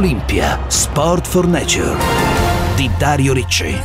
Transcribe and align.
Olimpia 0.00 0.58
Sport 0.68 1.26
for 1.26 1.46
Nature 1.46 1.94
di 2.74 2.90
Dario 2.96 3.34
Ricci. 3.34 3.78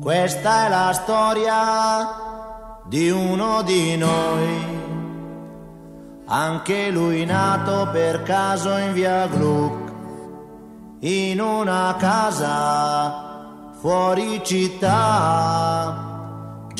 Questa 0.00 0.66
è 0.66 0.68
la 0.68 0.92
storia 0.92 2.82
di 2.86 3.10
uno 3.10 3.62
di 3.62 3.96
noi. 3.96 4.78
Anche 6.26 6.90
lui 6.90 7.24
nato 7.24 7.88
per 7.90 8.22
caso 8.22 8.76
in 8.76 8.92
via 8.92 9.26
Gluck, 9.26 9.92
in 11.00 11.40
una 11.40 11.96
casa 11.98 13.72
fuori 13.80 14.40
città 14.44 16.10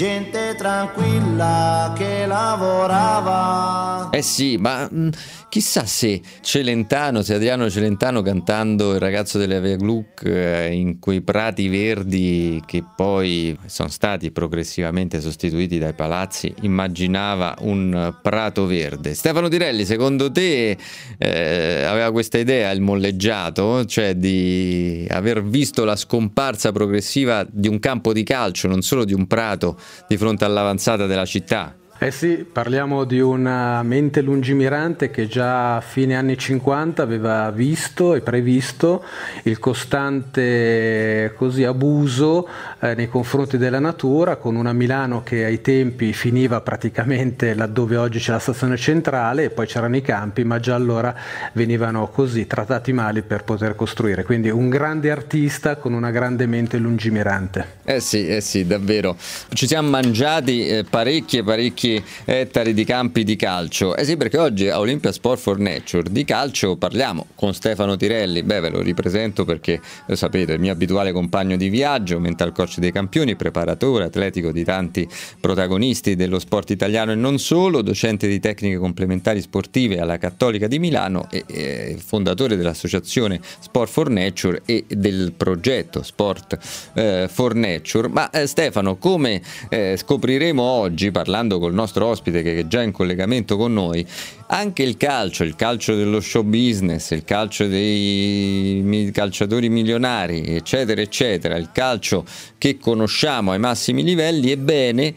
gente 0.01 0.54
tranquilla 0.54 1.93
che 1.95 2.24
lavorava. 2.24 3.80
Eh 4.12 4.23
sì, 4.23 4.56
ma 4.56 4.88
mh, 4.91 4.98
mm, 4.98 5.09
chissà 5.48 5.87
se 5.87 6.20
Celentano, 6.41 7.23
se 7.23 7.34
Adriano 7.34 7.70
Celentano 7.70 8.23
cantando 8.23 8.95
Il 8.95 8.98
ragazzo 8.98 9.38
della 9.38 9.60
Via 9.60 9.77
Gluck 9.77 10.24
eh, 10.24 10.73
in 10.73 10.98
quei 10.98 11.20
prati 11.20 11.68
verdi 11.68 12.60
che 12.66 12.82
poi 12.96 13.56
sono 13.66 13.88
stati 13.88 14.32
progressivamente 14.32 15.20
sostituiti 15.20 15.78
dai 15.78 15.92
palazzi, 15.92 16.52
immaginava 16.62 17.54
un 17.60 18.16
prato 18.20 18.66
verde. 18.66 19.15
Stefano 19.15 19.46
Tirelli, 19.46 19.84
secondo 19.84 20.29
te 20.32 20.77
eh, 21.16 21.84
aveva 21.84 22.10
questa 22.10 22.38
idea, 22.38 22.73
il 22.73 22.80
molleggiato, 22.80 23.84
cioè 23.84 24.16
di 24.16 25.06
aver 25.09 25.45
visto 25.45 25.85
la 25.85 25.95
scomparsa 25.95 26.73
progressiva 26.73 27.46
di 27.48 27.68
un 27.68 27.79
campo 27.79 28.13
di 28.13 28.24
calcio, 28.24 28.66
non 28.66 28.82
solo 28.82 29.04
di 29.04 29.15
un 29.15 29.29
prato 29.29 29.79
di 30.09 30.16
fronte 30.16 30.45
all'avanzata 30.45 31.07
della 31.07 31.24
città. 31.24 31.79
Eh 32.02 32.12
sì, 32.12 32.46
parliamo 32.51 33.04
di 33.04 33.20
una 33.20 33.82
mente 33.82 34.23
lungimirante 34.23 35.10
che 35.10 35.29
già 35.29 35.76
a 35.76 35.80
fine 35.82 36.16
anni 36.16 36.38
50 36.38 37.02
aveva 37.02 37.51
visto 37.51 38.15
e 38.15 38.23
previsto 38.23 39.04
il 39.42 39.59
costante 39.59 41.34
così, 41.37 41.65
abuso 41.65 42.48
eh, 42.80 42.95
nei 42.95 43.07
confronti 43.07 43.59
della 43.59 43.80
natura, 43.80 44.37
con 44.37 44.57
una 44.57 44.73
Milano 44.73 45.23
che 45.23 45.45
ai 45.45 45.60
tempi 45.60 46.15
finiva 46.15 46.62
praticamente 46.62 47.52
laddove 47.52 47.98
oggi 47.98 48.18
c'è 48.18 48.30
la 48.32 48.38
stazione 48.38 48.79
centrale 48.79 49.45
e 49.45 49.51
poi 49.51 49.66
c'erano 49.66 49.96
i 49.96 50.01
campi, 50.01 50.42
ma 50.42 50.59
già 50.59 50.76
allora 50.76 51.14
venivano 51.52 52.09
così 52.09 52.46
trattati 52.46 52.95
male 52.95 53.20
per 53.20 53.45
poter 53.45 53.74
costruire. 53.76 54.24
Quindi 54.24 54.48
un 54.48 54.70
grande 54.70 55.10
artista 55.10 55.76
con 55.76 55.92
una 55.92 56.10
grande 56.10 56.46
mente 56.46 56.79
lungimirante. 56.79 57.66
Eh 57.85 58.01
sì, 58.01 58.26
eh 58.26 58.40
sì, 58.40 58.66
davvero. 58.66 59.16
Ci 59.52 59.66
siamo 59.66 59.90
mangiati 59.90 60.66
eh, 60.66 60.85
parecchie, 60.88 61.45
parecchie 61.45 61.88
ettari 62.24 62.74
di 62.74 62.85
campi 62.85 63.24
di 63.24 63.37
calcio. 63.37 63.96
Eh 63.96 64.05
sì, 64.05 64.16
perché 64.16 64.38
oggi 64.38 64.69
a 64.69 64.78
Olympia 64.78 65.12
Sport 65.12 65.41
for 65.41 65.59
Nature 65.59 66.10
di 66.10 66.25
calcio 66.25 66.77
parliamo 66.77 67.27
con 67.34 67.55
Stefano 67.55 67.97
Tirelli. 67.97 68.43
Beh, 68.43 68.60
ve 68.60 68.71
lo 68.71 68.81
ripresento 68.82 69.44
perché 69.44 69.81
lo 70.06 70.16
sapete, 70.16 70.53
il 70.53 70.60
mio 70.60 70.72
abituale 70.72 71.12
compagno 71.12 71.56
di 71.56 71.69
viaggio, 71.69 72.19
mental 72.19 72.53
coach 72.53 72.78
dei 72.78 72.93
campioni, 72.93 73.37
preparatore 73.37 74.05
atletico 74.05 74.53
di 74.53 74.65
tanti 74.65 75.09
protagonisti 75.41 76.16
dello 76.16 76.38
sport 76.38 76.71
italiano 76.71 77.12
e 77.12 77.15
non 77.15 77.38
solo, 77.38 77.82
docente 77.82 78.28
di 78.28 78.41
tecniche 78.41 78.77
complementari 78.77 79.41
sportive 79.41 79.99
alla 79.99 80.19
Cattolica 80.19 80.66
di 80.66 80.78
Milano 80.78 81.28
e, 81.31 81.44
e 81.47 81.97
fondatore 82.04 82.56
dell'associazione 82.56 83.41
Sport 83.60 83.91
for 83.91 84.10
Nature 84.10 84.62
e 84.65 84.84
del 84.88 85.32
progetto 85.37 86.03
Sport 86.03 86.59
eh, 86.94 87.28
for 87.31 87.54
Nature. 87.54 88.09
Ma 88.09 88.31
eh, 88.31 88.47
Stefano, 88.47 88.97
come 88.97 89.43
eh, 89.69 89.97
scopriremo 89.97 90.62
oggi 90.62 91.10
parlando 91.10 91.59
col 91.59 91.72
nostro 91.72 91.79
ospite 91.82 92.42
che 92.42 92.58
è 92.58 92.66
già 92.66 92.82
in 92.82 92.92
collegamento 92.92 93.56
con 93.56 93.72
noi, 93.72 94.06
anche 94.48 94.82
il 94.82 94.96
calcio, 94.96 95.44
il 95.44 95.56
calcio 95.56 95.94
dello 95.94 96.20
show 96.20 96.42
business, 96.42 97.10
il 97.10 97.24
calcio 97.24 97.66
dei 97.66 99.10
calciatori 99.12 99.68
milionari, 99.68 100.54
eccetera, 100.54 101.00
eccetera, 101.00 101.56
il 101.56 101.70
calcio 101.72 102.24
che 102.58 102.78
conosciamo 102.78 103.52
ai 103.52 103.58
massimi 103.58 104.02
livelli, 104.02 104.50
ebbene, 104.50 105.14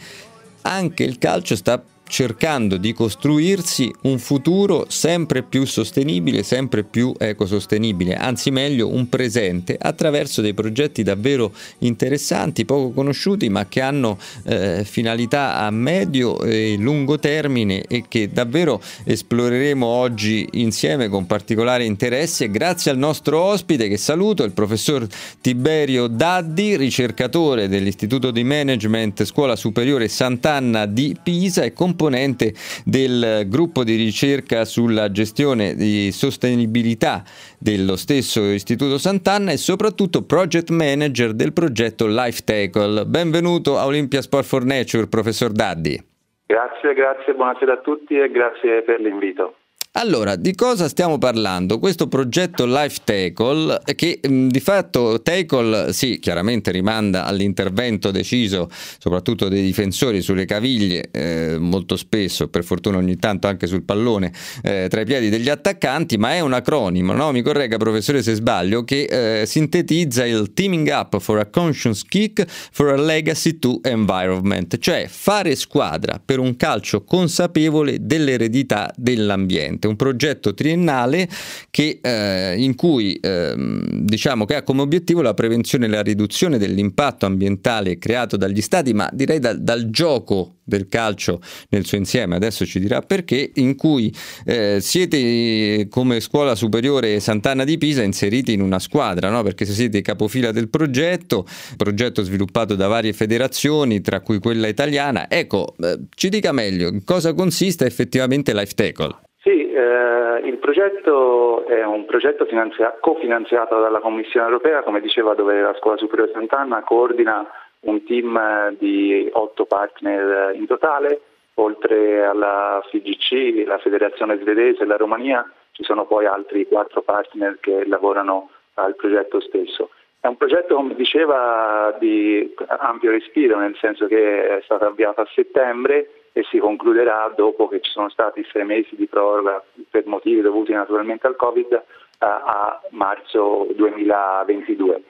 anche 0.62 1.04
il 1.04 1.18
calcio 1.18 1.56
sta 1.56 1.82
cercando 2.14 2.78
di 2.78 2.94
costruirsi 2.94 3.92
un 4.02 4.20
futuro 4.20 4.86
sempre 4.88 5.42
più 5.42 5.66
sostenibile, 5.66 6.44
sempre 6.44 6.84
più 6.84 7.12
ecosostenibile, 7.18 8.14
anzi 8.14 8.52
meglio 8.52 8.88
un 8.88 9.10
presente 9.10 9.76
attraverso 9.82 10.40
dei 10.40 10.54
progetti 10.54 11.02
davvero 11.02 11.52
interessanti, 11.80 12.66
poco 12.66 12.92
conosciuti, 12.92 13.50
ma 13.50 13.66
che 13.68 13.82
hanno 13.82 14.20
eh, 14.44 14.84
finalità 14.86 15.56
a 15.56 15.72
medio 15.72 16.40
e 16.44 16.76
lungo 16.78 17.18
termine 17.18 17.82
e 17.88 18.04
che 18.08 18.30
davvero 18.32 18.80
esploreremo 19.06 19.84
oggi 19.84 20.48
insieme 20.52 21.10
con 21.10 21.26
particolare 21.26 21.84
interesse. 21.84 22.52
Grazie 22.52 22.92
al 22.92 23.00
nostro 23.00 23.42
ospite 23.42 23.88
che 23.88 23.98
saluto, 23.98 24.44
il 24.44 24.52
professor 24.52 25.08
Tiberio 25.42 26.06
Daddi, 26.06 26.78
ricercatore 26.78 27.68
dell'Istituto 27.68 28.30
di 28.30 28.44
Management 28.44 29.24
Scuola 29.24 29.56
Superiore 29.56 30.08
Sant'Anna 30.08 30.86
di 30.86 31.18
Pisa 31.24 31.64
e 31.64 31.74
componente 31.74 32.02
componente 32.04 32.52
del 32.86 33.48
gruppo 33.48 33.84
di 33.86 33.96
ricerca 33.96 34.66
sulla 34.66 35.10
gestione 35.10 35.74
di 35.76 36.12
sostenibilità 36.12 37.24
dello 37.58 37.96
stesso 37.96 38.42
Istituto 38.42 38.98
Sant'Anna 38.98 39.52
e 39.52 39.58
soprattutto 39.58 40.26
project 40.26 40.70
manager 40.70 41.34
del 41.34 41.54
progetto 41.54 42.06
Life 42.08 42.42
Tackle. 42.44 43.06
Benvenuto 43.06 43.78
a 43.78 43.86
Olympia 43.86 44.22
Sport 44.22 44.46
for 44.46 44.66
Nature, 44.66 45.08
professor 45.08 45.52
Daddi. 45.52 45.98
Grazie, 46.46 46.94
grazie, 46.94 47.34
buonasera 47.34 47.74
a 47.74 47.78
tutti 47.78 48.20
e 48.20 48.30
grazie 48.30 48.82
per 48.82 49.00
l'invito. 49.00 49.56
Allora, 49.96 50.36
di 50.36 50.56
cosa 50.56 50.88
stiamo 50.88 51.20
parlando? 51.20 51.78
Questo 51.78 52.08
progetto 52.08 52.66
Life 52.66 53.02
Tackle, 53.04 53.80
che 53.94 54.20
mh, 54.28 54.48
di 54.48 54.60
fatto 54.60 55.22
Tackle, 55.22 55.94
sì, 55.94 56.18
chiaramente 56.18 56.72
rimanda 56.72 57.26
all'intervento 57.26 58.10
deciso 58.10 58.72
soprattutto 58.98 59.50
dei 59.50 59.62
difensori 59.62 60.24
sulle 60.24 60.46
caviglie, 60.46 61.10
eh, 61.12 61.58
molto 61.60 61.96
spesso, 61.96 62.48
per 62.48 62.64
fortuna 62.64 62.98
ogni 62.98 63.18
tanto 63.18 63.46
anche 63.46 63.68
sul 63.68 63.84
pallone, 63.84 64.34
eh, 64.64 64.88
tra 64.90 65.02
i 65.02 65.06
piedi 65.06 65.30
degli 65.30 65.50
attaccanti, 65.50 66.18
ma 66.18 66.34
è 66.34 66.40
un 66.40 66.54
acronimo, 66.54 67.14
no? 67.14 67.32
mi 67.32 67.44
corregga 67.44 67.78
professore 67.78 68.24
se 68.24 68.34
sbaglio, 68.34 68.84
che 68.84 69.42
eh, 69.42 69.46
sintetizza 69.46 70.26
il 70.26 70.54
Teaming 70.56 70.88
Up 70.88 71.20
for 71.20 71.38
a 71.38 71.46
Conscious 71.46 72.04
Kick 72.04 72.44
for 72.48 72.90
a 72.90 73.00
Legacy 73.00 73.60
to 73.60 73.80
Environment, 73.84 74.76
cioè 74.80 75.06
fare 75.08 75.56
squadra 75.56 76.20
per 76.24 76.40
un 76.40 76.56
calcio 76.56 77.04
consapevole 77.04 77.98
dell'eredità 78.02 78.92
dell'ambiente 78.98 79.82
un 79.88 79.96
progetto 79.96 80.54
triennale 80.54 81.28
che, 81.70 82.00
eh, 82.02 82.56
in 82.58 82.76
cui 82.76 83.16
eh, 83.16 83.54
diciamo 83.92 84.46
che 84.46 84.56
ha 84.56 84.64
come 84.64 84.82
obiettivo 84.82 85.22
la 85.22 85.34
prevenzione 85.34 85.86
e 85.86 85.90
la 85.90 86.02
riduzione 86.02 86.58
dell'impatto 86.58 87.26
ambientale 87.26 87.98
creato 87.98 88.38
dagli 88.38 88.62
stati, 88.62 88.94
ma 88.94 89.10
direi 89.14 89.40
da, 89.40 89.54
dal 89.54 89.90
gioco 89.90 90.56
del 90.64 90.88
calcio 90.88 91.42
nel 91.70 91.86
suo 91.86 91.98
insieme, 91.98 92.36
adesso 92.36 92.66
ci 92.66 92.80
dirà 92.80 93.02
perché, 93.02 93.52
in 93.56 93.76
cui 93.76 94.14
eh, 94.46 94.80
siete 94.82 95.88
come 95.90 96.20
scuola 96.20 96.56
superiore 96.56 97.20
Sant'Anna 97.20 97.64
di 97.64 97.78
Pisa 97.78 98.02
inseriti 98.02 98.54
in 98.54 98.62
una 98.62 98.80
squadra, 98.80 99.30
no? 99.30 99.44
perché 99.44 99.66
siete 99.66 100.02
capofila 100.02 100.52
del 100.52 100.70
progetto, 100.70 101.46
progetto 101.78 102.24
sviluppato 102.24 102.76
da 102.76 102.88
varie 102.88 103.14
federazioni, 103.14 104.02
tra 104.02 104.22
cui 104.22 104.40
quella 104.40 104.68
italiana. 104.68 105.30
Ecco, 105.30 105.76
eh, 105.80 106.00
ci 106.16 106.30
dica 106.30 106.52
meglio, 106.52 106.88
in 106.88 107.04
cosa 107.04 107.34
consiste 107.34 107.86
effettivamente 107.86 108.54
Life 108.54 108.74
Tackle? 108.74 109.22
Sì, 109.44 109.70
eh, 109.74 110.40
il 110.46 110.58
progetto 110.58 111.66
è 111.66 111.84
un 111.84 112.06
progetto 112.06 112.46
finanzia- 112.46 112.96
cofinanziato 112.98 113.78
dalla 113.78 114.00
Commissione 114.00 114.46
europea, 114.46 114.84
come 114.84 115.02
diceva, 115.02 115.34
dove 115.34 115.60
la 115.60 115.76
Scuola 115.80 115.98
Superiore 115.98 116.32
Sant'Anna 116.32 116.82
coordina 116.84 117.46
un 117.82 118.06
team 118.06 118.74
di 118.78 119.30
otto 119.34 119.66
partner 119.66 120.56
in 120.56 120.66
totale, 120.66 121.20
oltre 121.56 122.24
alla 122.24 122.82
FIGC, 122.90 123.68
la 123.68 123.80
Federazione 123.80 124.40
Svedese 124.40 124.84
e 124.84 124.86
la 124.86 124.96
Romania, 124.96 125.46
ci 125.72 125.84
sono 125.84 126.06
poi 126.06 126.26
altri 126.26 126.66
quattro 126.66 127.02
partner 127.02 127.58
che 127.60 127.86
lavorano 127.86 128.50
al 128.76 128.96
progetto 128.96 129.42
stesso. 129.42 129.90
È 130.22 130.28
un 130.28 130.38
progetto, 130.38 130.76
come 130.76 130.96
diceva, 130.96 131.94
di 132.00 132.56
ampio 132.66 133.12
respiro, 133.12 133.58
nel 133.60 133.76
senso 133.76 134.08
che 134.08 134.60
è 134.60 134.62
stato 134.62 134.86
avviato 134.86 135.20
a 135.20 135.28
settembre 135.34 136.08
e 136.34 136.44
si 136.50 136.58
concluderà 136.58 137.32
dopo 137.36 137.68
che 137.68 137.80
ci 137.80 137.92
sono 137.92 138.10
stati 138.10 138.44
sei 138.52 138.66
mesi 138.66 138.96
di 138.96 139.06
proroga 139.06 139.64
per 139.90 140.06
motivi 140.08 140.42
dovuti 140.42 140.74
naturalmente 140.74 141.28
al 141.28 141.36
Covid 141.36 141.82
a, 142.18 142.28
a 142.28 142.82
marzo 142.90 143.68
2022. 143.76 145.04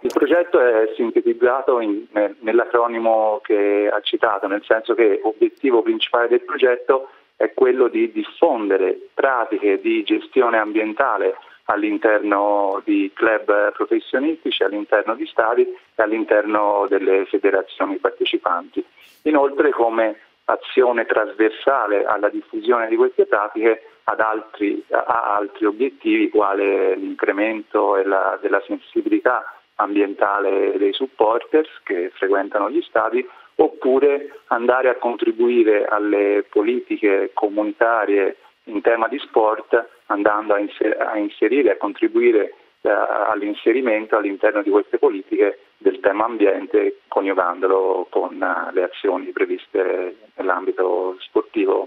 Il 0.00 0.12
progetto 0.12 0.60
è 0.60 0.92
sintetizzato 0.96 1.80
in, 1.80 2.04
nell'acronimo 2.40 3.40
che 3.42 3.90
ha 3.90 4.00
citato, 4.02 4.46
nel 4.46 4.62
senso 4.62 4.94
che 4.94 5.20
l'obiettivo 5.22 5.80
principale 5.80 6.28
del 6.28 6.42
progetto 6.42 7.08
è 7.36 7.52
quello 7.54 7.88
di 7.88 8.12
diffondere 8.12 9.08
pratiche 9.14 9.80
di 9.80 10.02
gestione 10.02 10.58
ambientale 10.58 11.36
all'interno 11.64 12.82
di 12.84 13.10
club 13.14 13.72
professionistici, 13.72 14.62
all'interno 14.62 15.14
di 15.14 15.26
stadi 15.26 15.62
e 15.62 16.02
all'interno 16.02 16.84
delle 16.86 17.24
federazioni 17.24 17.96
partecipanti. 17.96 18.84
Inoltre, 19.22 19.70
come 19.70 20.18
azione 20.44 21.06
trasversale 21.06 22.04
alla 22.04 22.28
diffusione 22.28 22.88
di 22.88 22.96
queste 22.96 23.26
pratiche 23.26 23.82
altri, 24.04 24.84
a 24.90 25.36
altri 25.36 25.64
obiettivi 25.66 26.28
quale 26.28 26.94
l'incremento 26.96 27.96
la, 28.04 28.38
della 28.40 28.62
sensibilità 28.66 29.54
ambientale 29.76 30.76
dei 30.76 30.92
supporters 30.92 31.68
che 31.82 32.10
frequentano 32.14 32.70
gli 32.70 32.82
stadi 32.82 33.26
oppure 33.56 34.40
andare 34.48 34.88
a 34.88 34.96
contribuire 34.96 35.84
alle 35.86 36.44
politiche 36.48 37.30
comunitarie 37.32 38.36
in 38.64 38.80
tema 38.82 39.08
di 39.08 39.18
sport 39.18 39.88
andando 40.06 40.54
a 40.54 41.16
inserire, 41.18 41.72
a 41.72 41.76
contribuire 41.76 42.54
eh, 42.82 42.90
all'inserimento 42.90 44.16
all'interno 44.16 44.62
di 44.62 44.70
queste 44.70 44.98
politiche 44.98 45.58
del 45.78 46.00
tema 46.00 46.24
ambiente 46.24 47.00
coniugandolo 47.08 48.06
con 48.10 48.34
uh, 48.34 48.72
le 48.72 48.84
azioni 48.84 49.32
previste 49.32 50.16
nell'ambito 50.36 51.16
sportivo 51.20 51.86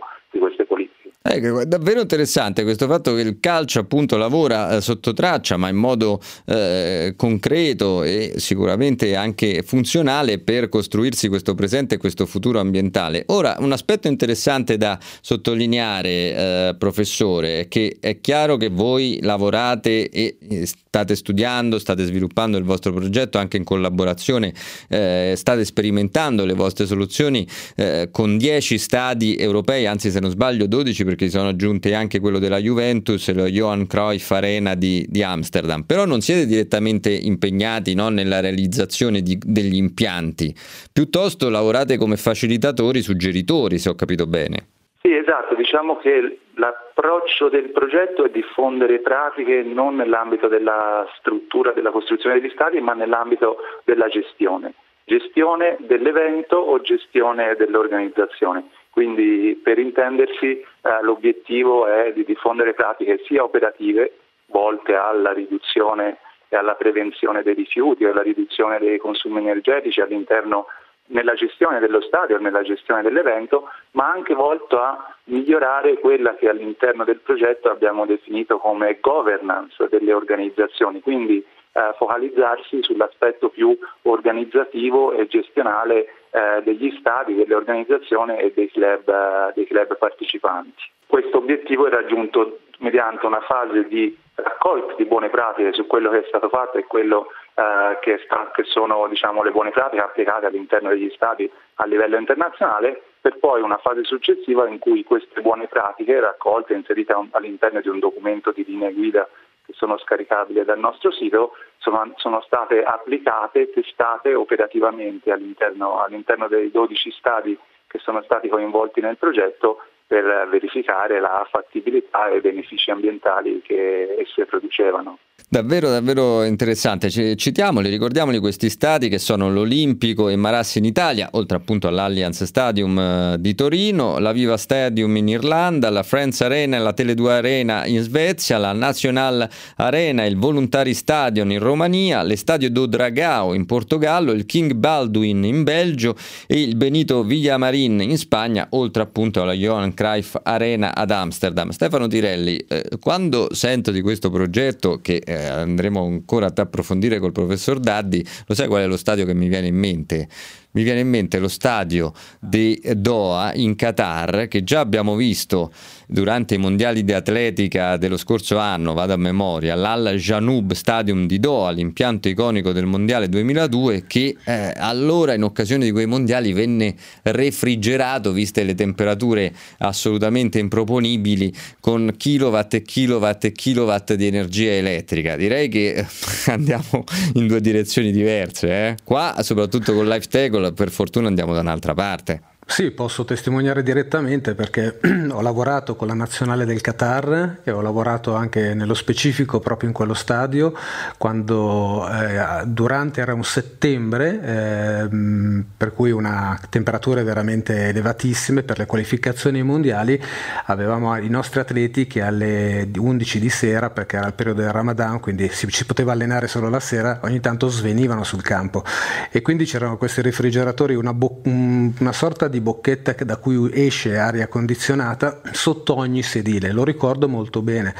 di 1.33 1.41
queste 1.41 1.47
politiche. 1.47 1.47
Ecco, 1.47 1.65
davvero 1.65 2.01
interessante 2.01 2.63
questo 2.63 2.87
fatto 2.87 3.13
che 3.13 3.21
il 3.21 3.37
calcio 3.39 3.79
appunto 3.79 4.17
lavora 4.17 4.75
eh, 4.75 4.81
sotto 4.81 5.13
traccia 5.13 5.57
ma 5.57 5.67
in 5.67 5.75
modo 5.75 6.21
eh, 6.45 7.13
concreto 7.15 8.03
e 8.03 8.33
sicuramente 8.37 9.15
anche 9.15 9.63
funzionale 9.63 10.39
per 10.39 10.69
costruirsi 10.69 11.27
questo 11.27 11.53
presente 11.55 11.95
e 11.95 11.97
questo 11.97 12.25
futuro 12.25 12.59
ambientale. 12.59 13.23
Ora, 13.27 13.55
un 13.59 13.71
aspetto 13.71 14.07
interessante 14.07 14.77
da 14.77 14.97
sottolineare, 15.21 16.09
eh, 16.09 16.75
professore, 16.77 17.61
è 17.61 17.67
che 17.67 17.97
è 17.99 18.21
chiaro 18.21 18.57
che 18.57 18.69
voi 18.69 19.19
lavorate 19.21 20.09
e 20.09 20.37
state 20.65 21.15
studiando, 21.15 21.79
state 21.79 22.05
sviluppando 22.05 22.57
il 22.57 22.63
vostro 22.63 22.93
progetto 22.93 23.37
anche 23.37 23.57
in 23.57 23.63
collaborazione, 23.63 24.53
eh, 24.87 25.33
state 25.35 25.65
sperimentando 25.65 26.45
le 26.45 26.53
vostre 26.53 26.85
soluzioni 26.85 27.47
eh, 27.75 28.09
con 28.11 28.37
10 28.37 28.77
stadi 28.77 29.35
europei, 29.37 29.85
anzi 29.85 30.09
se 30.09 30.19
non 30.19 30.29
sbaglio 30.31 30.65
12 30.65 31.03
perché 31.03 31.16
sono 31.25 31.49
aggiunti 31.49 31.93
anche 31.93 32.19
quello 32.19 32.39
della 32.39 32.59
Juventus 32.59 33.27
e 33.27 33.33
lo 33.33 33.45
Johan 33.47 33.87
Cruyff 33.87 34.29
Arena 34.31 34.75
di, 34.75 35.05
di 35.09 35.23
Amsterdam, 35.23 35.81
però 35.81 36.05
non 36.05 36.21
siete 36.21 36.45
direttamente 36.45 37.09
impegnati 37.09 37.95
no, 37.95 38.09
nella 38.09 38.39
realizzazione 38.39 39.21
di, 39.21 39.37
degli 39.43 39.75
impianti, 39.75 40.53
piuttosto 40.93 41.49
lavorate 41.49 41.97
come 41.97 42.15
facilitatori, 42.15 43.01
suggeritori, 43.01 43.77
se 43.79 43.89
ho 43.89 43.95
capito 43.95 44.27
bene. 44.27 44.67
Sì, 45.01 45.13
esatto, 45.13 45.55
diciamo 45.55 45.97
che 45.97 46.39
l'approccio 46.55 47.49
del 47.49 47.69
progetto 47.69 48.25
è 48.25 48.29
diffondere 48.29 48.99
pratiche 48.99 49.63
non 49.63 49.95
nell'ambito 49.95 50.47
della 50.47 51.07
struttura 51.17 51.71
della 51.71 51.91
costruzione 51.91 52.39
degli 52.39 52.51
stadi, 52.51 52.79
ma 52.81 52.93
nell'ambito 52.93 53.57
della 53.85 54.07
gestione. 54.07 54.73
Gestione 55.05 55.77
dell'evento 55.79 56.57
o 56.57 56.81
gestione 56.81 57.55
dell'organizzazione. 57.55 58.65
Quindi 58.89 59.57
per 59.63 59.77
intendersi 59.77 60.61
eh, 60.87 61.03
l'obiettivo 61.03 61.87
è 61.87 62.13
di 62.13 62.23
diffondere 62.23 62.73
pratiche 62.73 63.21
sia 63.25 63.43
operative 63.43 64.13
volte 64.47 64.95
alla 64.95 65.33
riduzione 65.33 66.19
e 66.47 66.55
alla 66.55 66.75
prevenzione 66.75 67.43
dei 67.43 67.53
rifiuti, 67.53 68.05
alla 68.05 68.21
riduzione 68.21 68.79
dei 68.79 68.97
consumi 68.97 69.39
energetici 69.39 69.99
all'interno 69.99 70.67
nella 71.07 71.33
gestione 71.33 71.79
dello 71.79 72.01
stadio, 72.01 72.37
nella 72.37 72.61
gestione 72.61 73.01
dell'evento, 73.01 73.69
ma 73.91 74.09
anche 74.09 74.33
volto 74.33 74.79
a 74.79 75.13
migliorare 75.25 75.99
quella 75.99 76.35
che 76.35 76.49
all'interno 76.49 77.03
del 77.03 77.19
progetto 77.19 77.69
abbiamo 77.69 78.05
definito 78.05 78.57
come 78.57 78.97
governance 79.01 79.87
delle 79.89 80.13
organizzazioni, 80.13 81.01
quindi 81.01 81.45
eh, 81.77 81.93
focalizzarsi 81.97 82.81
sull'aspetto 82.81 83.49
più 83.49 83.77
organizzativo 84.03 85.11
e 85.11 85.27
gestionale 85.27 86.07
eh, 86.31 86.63
degli 86.63 86.91
stadi, 86.99 87.35
delle 87.35 87.53
organizzazioni 87.53 88.35
e 88.37 88.51
dei 88.55 88.71
club, 88.71 89.07
eh, 89.07 89.51
dei 89.53 89.67
club 89.67 89.95
partecipanti. 89.95 90.83
Questo 91.05 91.37
obiettivo 91.37 91.85
è 91.85 91.91
raggiunto 91.91 92.59
mediante 92.79 93.25
una 93.27 93.41
fase 93.41 93.87
di 93.87 94.17
raccolta 94.33 94.93
di 94.95 95.05
buone 95.05 95.29
pratiche 95.29 95.73
su 95.73 95.85
quello 95.85 96.09
che 96.09 96.23
è 96.23 96.25
stato 96.27 96.49
fatto 96.49 96.77
e 96.77 96.85
quello 96.85 97.27
eh, 97.53 97.97
che, 98.01 98.21
sta, 98.25 98.51
che, 98.53 98.63
sono 98.63 99.07
diciamo, 99.07 99.43
le 99.43 99.51
buone 99.51 99.69
pratiche 99.69 100.01
applicate 100.01 100.47
all'interno 100.47 100.89
degli 100.89 101.11
stati 101.11 101.49
a 101.75 101.85
livello 101.85 102.17
internazionale, 102.17 103.01
per 103.21 103.37
poi 103.37 103.61
una 103.61 103.77
fase 103.77 104.03
successiva 104.03 104.67
in 104.67 104.79
cui 104.79 105.03
queste 105.03 105.41
buone 105.41 105.67
pratiche 105.67 106.19
raccolte 106.19 106.73
e 106.73 106.77
inserite 106.77 107.15
all'interno 107.31 107.81
di 107.81 107.89
un 107.89 107.99
documento 107.99 108.51
di 108.51 108.65
linee 108.65 108.93
guida 108.93 109.27
che 109.67 109.73
sono 109.73 109.97
scaricabili 109.97 110.63
dal 110.63 110.79
nostro 110.79 111.11
sito 111.11 111.51
sono, 111.79 112.13
sono 112.15 112.41
state 112.41 112.83
applicate 112.83 113.69
testate 113.69 114.33
operativamente 114.33 115.29
all'interno, 115.29 116.01
all'interno 116.01 116.47
dei 116.47 116.71
12 116.71 117.11
stadi 117.11 117.57
che 117.85 117.99
sono 117.99 118.21
stati 118.23 118.47
coinvolti 118.47 119.01
nel 119.01 119.17
progetto 119.17 119.83
per 120.07 120.47
verificare 120.49 121.19
la 121.19 121.45
fattibilità 121.51 122.29
e 122.29 122.37
i 122.37 122.41
benefici 122.41 122.91
ambientali 122.91 123.61
che 123.61 124.15
esse 124.17 124.45
producevano. 124.45 125.19
Davvero, 125.49 125.89
davvero 125.89 126.43
interessante. 126.43 127.09
Citiamoli, 127.09 127.87
ricordiamoli 127.87 128.37
questi 128.37 128.69
stadi 128.69 129.07
che 129.07 129.17
sono 129.17 129.49
l'Olimpico 129.49 130.27
e 130.27 130.35
Marassi 130.35 130.79
in 130.79 130.83
Italia, 130.83 131.29
oltre 131.31 131.55
appunto 131.55 131.87
all'Allianz 131.87 132.43
Stadium 132.43 132.99
eh, 132.99 133.37
di 133.39 133.55
Torino, 133.55 134.19
la 134.19 134.33
Viva 134.33 134.57
Stadium 134.57 135.15
in 135.15 135.29
Irlanda, 135.29 135.89
la 135.89 136.03
Friends 136.03 136.41
Arena 136.41 136.75
e 136.75 136.79
la 136.79 136.93
Tele2 136.93 137.27
Arena 137.29 137.85
in 137.85 138.01
Svezia, 138.01 138.57
la 138.57 138.73
National 138.73 139.47
Arena 139.77 140.25
e 140.25 140.27
il 140.27 140.35
Voluntari 140.35 140.93
Stadium 140.93 141.49
in 141.51 141.59
Romania, 141.59 142.23
l'Estadio 142.23 142.69
do 142.69 142.85
Dragao 142.85 143.53
in 143.53 143.65
Portogallo, 143.65 144.33
il 144.33 144.45
King 144.45 144.73
Baldwin 144.73 145.45
in 145.45 145.63
Belgio 145.63 146.17
e 146.45 146.61
il 146.61 146.75
Benito 146.75 147.23
Villamarin 147.23 148.01
in 148.01 148.17
Spagna, 148.17 148.67
oltre 148.71 149.01
appunto 149.01 149.43
alla 149.43 149.53
Johan 149.53 149.93
Cruyff 149.93 150.35
Arena 150.43 150.93
ad 150.93 151.09
Amsterdam. 151.09 151.69
Stefano 151.69 152.07
Tirelli, 152.07 152.57
eh, 152.67 152.83
quando 152.99 153.47
sento 153.53 153.91
di 153.91 154.01
questo 154.01 154.29
progetto 154.29 154.99
che 155.01 155.21
eh, 155.27 155.45
andremo 155.45 156.05
ancora 156.05 156.47
ad 156.47 156.57
approfondire 156.57 157.19
col 157.19 157.33
professor 157.33 157.79
Daddi, 157.79 158.25
lo 158.45 158.55
sai 158.55 158.67
qual 158.67 158.83
è 158.83 158.87
lo 158.87 158.97
stadio 158.97 159.25
che 159.25 159.33
mi 159.33 159.49
viene 159.49 159.67
in 159.67 159.75
mente? 159.75 160.29
Mi 160.77 160.83
viene 160.83 160.99
in 160.99 161.09
mente 161.09 161.39
lo 161.39 161.47
stadio 161.47 162.13
di 162.39 162.79
Doha 162.95 163.51
in 163.55 163.75
Qatar 163.75 164.47
che 164.47 164.63
già 164.63 164.79
abbiamo 164.79 165.15
visto 165.15 165.71
durante 166.05 166.53
i 166.53 166.57
mondiali 166.59 167.03
di 167.03 167.11
atletica 167.13 167.97
dello 167.97 168.15
scorso 168.15 168.59
anno, 168.59 168.93
vado 168.93 169.13
a 169.13 169.17
memoria, 169.17 169.73
l'Al 169.73 170.15
Janoub 170.15 170.73
Stadium 170.73 171.25
di 171.25 171.39
Doha, 171.39 171.71
l'impianto 171.71 172.29
iconico 172.29 172.71
del 172.71 172.85
mondiale 172.85 173.27
2002 173.27 174.03
che 174.05 174.37
eh, 174.43 174.73
allora 174.77 175.33
in 175.33 175.43
occasione 175.43 175.83
di 175.83 175.91
quei 175.91 176.05
mondiali 176.05 176.53
venne 176.53 176.95
refrigerato 177.23 178.31
viste 178.31 178.63
le 178.63 178.75
temperature 178.75 179.51
assolutamente 179.79 180.59
improponibili 180.59 181.51
con 181.79 182.13
kilowatt 182.15 182.75
e 182.75 182.81
kilowatt 182.83 183.45
e 183.45 183.51
kilowatt 183.51 184.13
di 184.13 184.27
energia 184.27 184.73
elettrica. 184.73 185.35
Direi 185.35 185.67
che 185.69 186.05
andiamo 186.47 187.03
in 187.33 187.47
due 187.47 187.61
direzioni 187.61 188.11
diverse. 188.11 188.67
Eh? 188.69 188.95
Qua 189.03 189.37
soprattutto 189.41 189.93
con 189.95 190.07
LifeTech 190.07 190.53
per 190.73 190.89
fortuna 190.89 191.27
andiamo 191.27 191.53
da 191.53 191.61
un'altra 191.61 191.93
parte. 191.93 192.41
Sì, 192.69 192.91
posso 192.91 193.23
testimoniare 193.23 193.81
direttamente 193.81 194.53
perché 194.53 194.99
ho 195.31 195.41
lavorato 195.41 195.95
con 195.95 196.05
la 196.05 196.13
nazionale 196.13 196.65
del 196.65 196.81
Qatar 196.81 197.61
e 197.63 197.71
ho 197.71 197.81
lavorato 197.81 198.35
anche 198.35 198.73
nello 198.73 198.93
specifico 198.93 199.61
proprio 199.61 199.87
in 199.87 199.95
quello 199.95 200.13
stadio 200.13 200.73
quando 201.17 202.07
eh, 202.11 202.65
durante 202.65 203.21
era 203.21 203.33
un 203.33 203.45
settembre 203.45 204.41
eh, 204.43 205.63
per 205.77 205.93
cui 205.93 206.11
una 206.11 206.59
temperature 206.69 207.23
veramente 207.23 207.87
elevatissime 207.87 208.63
per 208.63 208.77
le 208.77 208.85
qualificazioni 208.85 209.63
mondiali. 209.63 210.21
Avevamo 210.65 211.17
i 211.17 211.29
nostri 211.29 211.61
atleti 211.61 212.05
che 212.05 212.21
alle 212.21 212.87
11 212.93 213.39
di 213.39 213.49
sera 213.49 213.89
perché 213.89 214.17
era 214.17 214.27
il 214.27 214.33
periodo 214.33 214.61
del 214.61 214.73
Ramadan 214.73 215.21
quindi 215.21 215.49
si, 215.51 215.67
si 215.71 215.85
poteva 215.85 216.11
allenare 216.11 216.47
solo 216.47 216.69
la 216.69 216.81
sera 216.81 217.21
ogni 217.23 217.39
tanto 217.39 217.69
svenivano 217.69 218.25
sul 218.25 218.43
campo. 218.43 218.83
E 219.31 219.41
quindi 219.41 219.63
c'erano 219.63 219.97
questi 219.97 220.21
refrigeratori 220.21 220.95
una, 220.95 221.13
bo- 221.13 221.41
una 221.45 222.11
sorta 222.11 222.47
di 222.49 222.55
di 222.57 222.61
bocchetta 222.61 223.13
da 223.23 223.37
cui 223.37 223.69
esce 223.73 224.17
aria 224.17 224.47
condizionata 224.47 225.41
sotto 225.51 225.95
ogni 225.95 226.23
sedile, 226.23 226.71
lo 226.71 226.83
ricordo 226.83 227.27
molto 227.27 227.61
bene. 227.61 227.93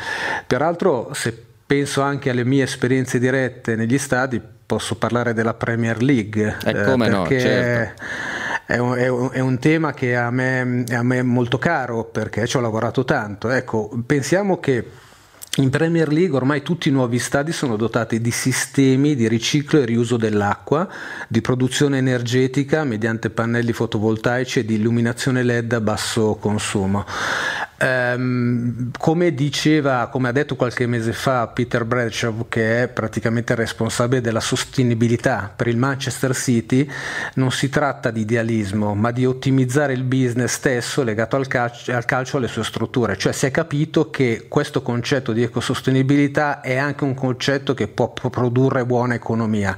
Peraltro 0.45 1.11
se 1.13 1.45
penso 1.65 2.01
anche 2.01 2.29
alle 2.29 2.45
mie 2.45 2.63
esperienze 2.63 3.19
dirette 3.19 3.75
negli 3.75 3.97
stadi, 3.97 4.41
posso 4.65 4.95
parlare 4.95 5.33
della 5.33 5.53
Premier 5.53 6.01
League. 6.01 6.57
E 6.63 6.69
eh, 6.69 6.83
come 6.83 7.07
no, 7.07 7.27
certo. 7.27 8.03
È 8.65 8.77
un, 8.77 8.97
è, 8.97 9.07
un, 9.07 9.29
è 9.31 9.39
un, 9.39 9.59
tema 9.59 9.93
che 9.93 10.15
a 10.15 10.29
me, 10.29 10.83
a 10.91 11.03
me, 11.03 11.19
è 11.19 11.21
molto 11.21 11.57
caro 11.57 12.03
perché 12.03 12.45
ci 12.47 12.57
ho 12.57 12.59
lavorato 12.59 13.05
tanto. 13.05 13.49
Ecco, 13.49 13.89
pensiamo 14.05 14.59
che 14.59 14.85
in 15.57 15.69
Premier 15.71 16.11
League 16.11 16.35
ormai 16.35 16.61
tutti 16.61 16.89
i 16.89 16.91
nuovi 16.91 17.17
stadi 17.17 17.51
sono 17.51 17.77
dotati 17.77 18.21
di 18.21 18.29
sistemi 18.31 19.15
di 19.15 19.27
riciclo 19.27 19.79
e 19.79 19.85
riuso 19.85 20.15
dell'acqua, 20.15 20.87
di 21.27 21.41
produzione 21.41 21.97
energetica 21.97 22.83
mediante 22.83 23.31
pannelli 23.31 23.73
fotovoltaici 23.73 24.59
e 24.59 24.65
di 24.65 24.75
illuminazione 24.75 25.41
LED 25.41 25.73
a 25.73 25.81
basso 25.81 26.37
consumo. 26.39 27.05
Um, 27.79 28.89
come 28.98 29.36
diceva, 29.36 30.07
come 30.07 30.29
ha 30.29 30.31
detto 30.31 30.55
qualche 30.55 30.88
mese 30.88 31.13
fa 31.13 31.46
Peter 31.48 31.86
Bradshaw, 31.86 32.48
che 32.50 32.84
è 32.84 32.88
praticamente 32.88 33.53
responsabile 33.53 34.19
della 34.19 34.39
sostenibilità 34.39 35.51
per 35.55 35.67
il 35.67 35.77
Manchester 35.77 36.36
City, 36.36 36.89
non 37.36 37.51
si 37.51 37.69
tratta 37.69 38.10
di 38.10 38.22
idealismo, 38.22 38.96
ma 38.96 39.12
di 39.12 39.27
ottimizzare 39.27 39.93
il 39.93 40.03
business 40.03 40.53
stesso 40.53 41.03
legato 41.03 41.36
al 41.36 41.46
calcio, 41.46 41.93
al 41.93 42.05
calcio 42.05 42.36
e 42.36 42.39
alle 42.39 42.48
sue 42.48 42.63
strutture. 42.63 43.15
Cioè 43.15 43.31
si 43.31 43.46
è 43.46 43.51
capito 43.51 44.10
che 44.10 44.48
questo 44.48 44.81
concetto 44.81 45.31
di 45.31 45.43
ecosostenibilità 45.43 46.62
è 46.62 46.77
anche 46.77 47.03
un 47.03 47.13
concetto 47.13 47.75
che 47.75 47.88
può 47.88 48.12
produrre 48.12 48.86
buona 48.86 49.13
economia. 49.13 49.77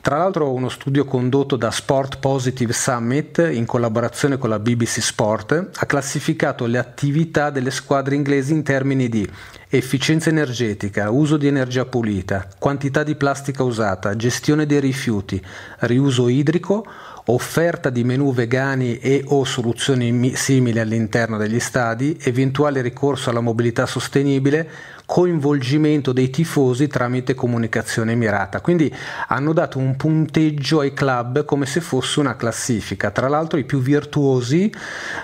Tra 0.00 0.16
l'altro 0.16 0.52
uno 0.52 0.68
studio 0.68 1.04
condotto 1.04 1.56
da 1.56 1.70
Sport 1.72 2.18
Positive 2.18 2.72
Summit 2.72 3.38
in 3.52 3.66
collaborazione 3.66 4.38
con 4.38 4.48
la 4.48 4.58
BBC 4.60 5.00
Sport 5.00 5.70
ha 5.76 5.86
classificato 5.86 6.66
le 6.66 6.78
attività 6.78 7.30
delle 7.50 7.70
squadre 7.70 8.14
inglesi 8.14 8.52
in 8.52 8.62
termini 8.62 9.08
di 9.08 9.28
efficienza 9.68 10.28
energetica, 10.28 11.10
uso 11.10 11.36
di 11.36 11.46
energia 11.46 11.84
pulita, 11.86 12.46
quantità 12.58 13.02
di 13.02 13.14
plastica 13.14 13.62
usata, 13.62 14.14
gestione 14.16 14.66
dei 14.66 14.80
rifiuti, 14.80 15.42
riuso 15.80 16.28
idrico, 16.28 16.86
offerta 17.26 17.88
di 17.88 18.04
menù 18.04 18.32
vegani 18.32 18.98
e 18.98 19.22
o 19.28 19.44
soluzioni 19.44 20.34
simili 20.34 20.78
all'interno 20.80 21.36
degli 21.36 21.60
stadi, 21.60 22.18
eventuale 22.20 22.80
ricorso 22.80 23.30
alla 23.30 23.40
mobilità 23.40 23.86
sostenibile, 23.86 24.68
coinvolgimento 25.12 26.10
dei 26.14 26.30
tifosi 26.30 26.86
tramite 26.86 27.34
comunicazione 27.34 28.14
mirata. 28.14 28.62
Quindi 28.62 28.90
hanno 29.28 29.52
dato 29.52 29.78
un 29.78 29.94
punteggio 29.94 30.80
ai 30.80 30.94
club 30.94 31.44
come 31.44 31.66
se 31.66 31.82
fosse 31.82 32.18
una 32.18 32.34
classifica. 32.34 33.10
Tra 33.10 33.28
l'altro 33.28 33.58
i 33.58 33.64
più 33.64 33.82
virtuosi 33.82 34.72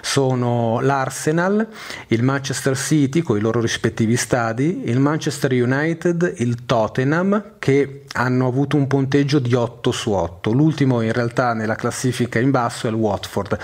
sono 0.02 0.80
l'Arsenal, 0.80 1.66
il 2.08 2.22
Manchester 2.22 2.76
City 2.76 3.22
con 3.22 3.38
i 3.38 3.40
loro 3.40 3.62
rispettivi 3.62 4.16
stadi, 4.16 4.82
il 4.90 5.00
Manchester 5.00 5.52
United, 5.52 6.34
il 6.36 6.66
Tottenham 6.66 7.52
che 7.58 8.02
hanno 8.12 8.46
avuto 8.46 8.76
un 8.76 8.88
punteggio 8.88 9.38
di 9.38 9.54
8 9.54 9.90
su 9.90 10.10
8. 10.10 10.52
L'ultimo 10.52 11.00
in 11.00 11.14
realtà 11.14 11.54
nella 11.54 11.76
classifica 11.76 12.38
in 12.38 12.50
basso 12.50 12.88
è 12.88 12.90
il 12.90 12.96
Watford. 12.96 13.56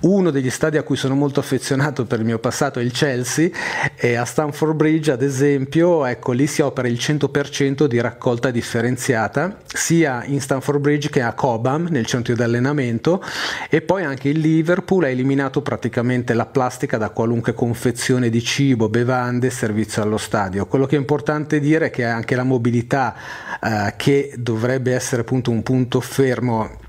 Uno 0.00 0.30
degli 0.30 0.50
stadi 0.50 0.76
a 0.76 0.82
cui 0.82 0.96
sono 0.96 1.14
molto 1.14 1.40
affezionato 1.40 2.04
per 2.04 2.18
il 2.18 2.26
mio 2.26 2.38
passato 2.38 2.80
è 2.80 2.82
il 2.82 2.92
Chelsea 2.92 3.48
e 3.96 4.16
a 4.16 4.26
Stamford 4.26 4.74
Bridge 4.74 5.10
ad 5.10 5.22
esempio 5.22 5.52
esempio, 5.54 6.04
ecco, 6.04 6.32
lì 6.32 6.46
si 6.46 6.62
opera 6.62 6.88
il 6.88 6.94
100% 6.94 7.86
di 7.86 8.00
raccolta 8.00 8.50
differenziata, 8.50 9.58
sia 9.64 10.24
in 10.24 10.40
Stanford 10.40 10.80
Bridge 10.80 11.08
che 11.08 11.22
a 11.22 11.32
Cobham, 11.32 11.86
nel 11.90 12.06
centro 12.06 12.34
di 12.34 12.42
allenamento, 12.42 13.22
e 13.70 13.80
poi 13.80 14.02
anche 14.02 14.28
il 14.28 14.40
Liverpool 14.40 15.04
ha 15.04 15.08
eliminato 15.08 15.62
praticamente 15.62 16.34
la 16.34 16.46
plastica 16.46 16.98
da 16.98 17.10
qualunque 17.10 17.54
confezione 17.54 18.28
di 18.30 18.42
cibo, 18.42 18.88
bevande, 18.88 19.50
servizio 19.50 20.02
allo 20.02 20.18
stadio. 20.18 20.66
Quello 20.66 20.86
che 20.86 20.96
è 20.96 20.98
importante 20.98 21.60
dire 21.60 21.86
è 21.86 21.90
che 21.90 22.04
anche 22.04 22.34
la 22.34 22.44
mobilità, 22.44 23.14
eh, 23.62 23.94
che 23.96 24.32
dovrebbe 24.36 24.92
essere 24.92 25.22
appunto 25.22 25.50
un 25.50 25.62
punto 25.62 26.00
fermo 26.00 26.82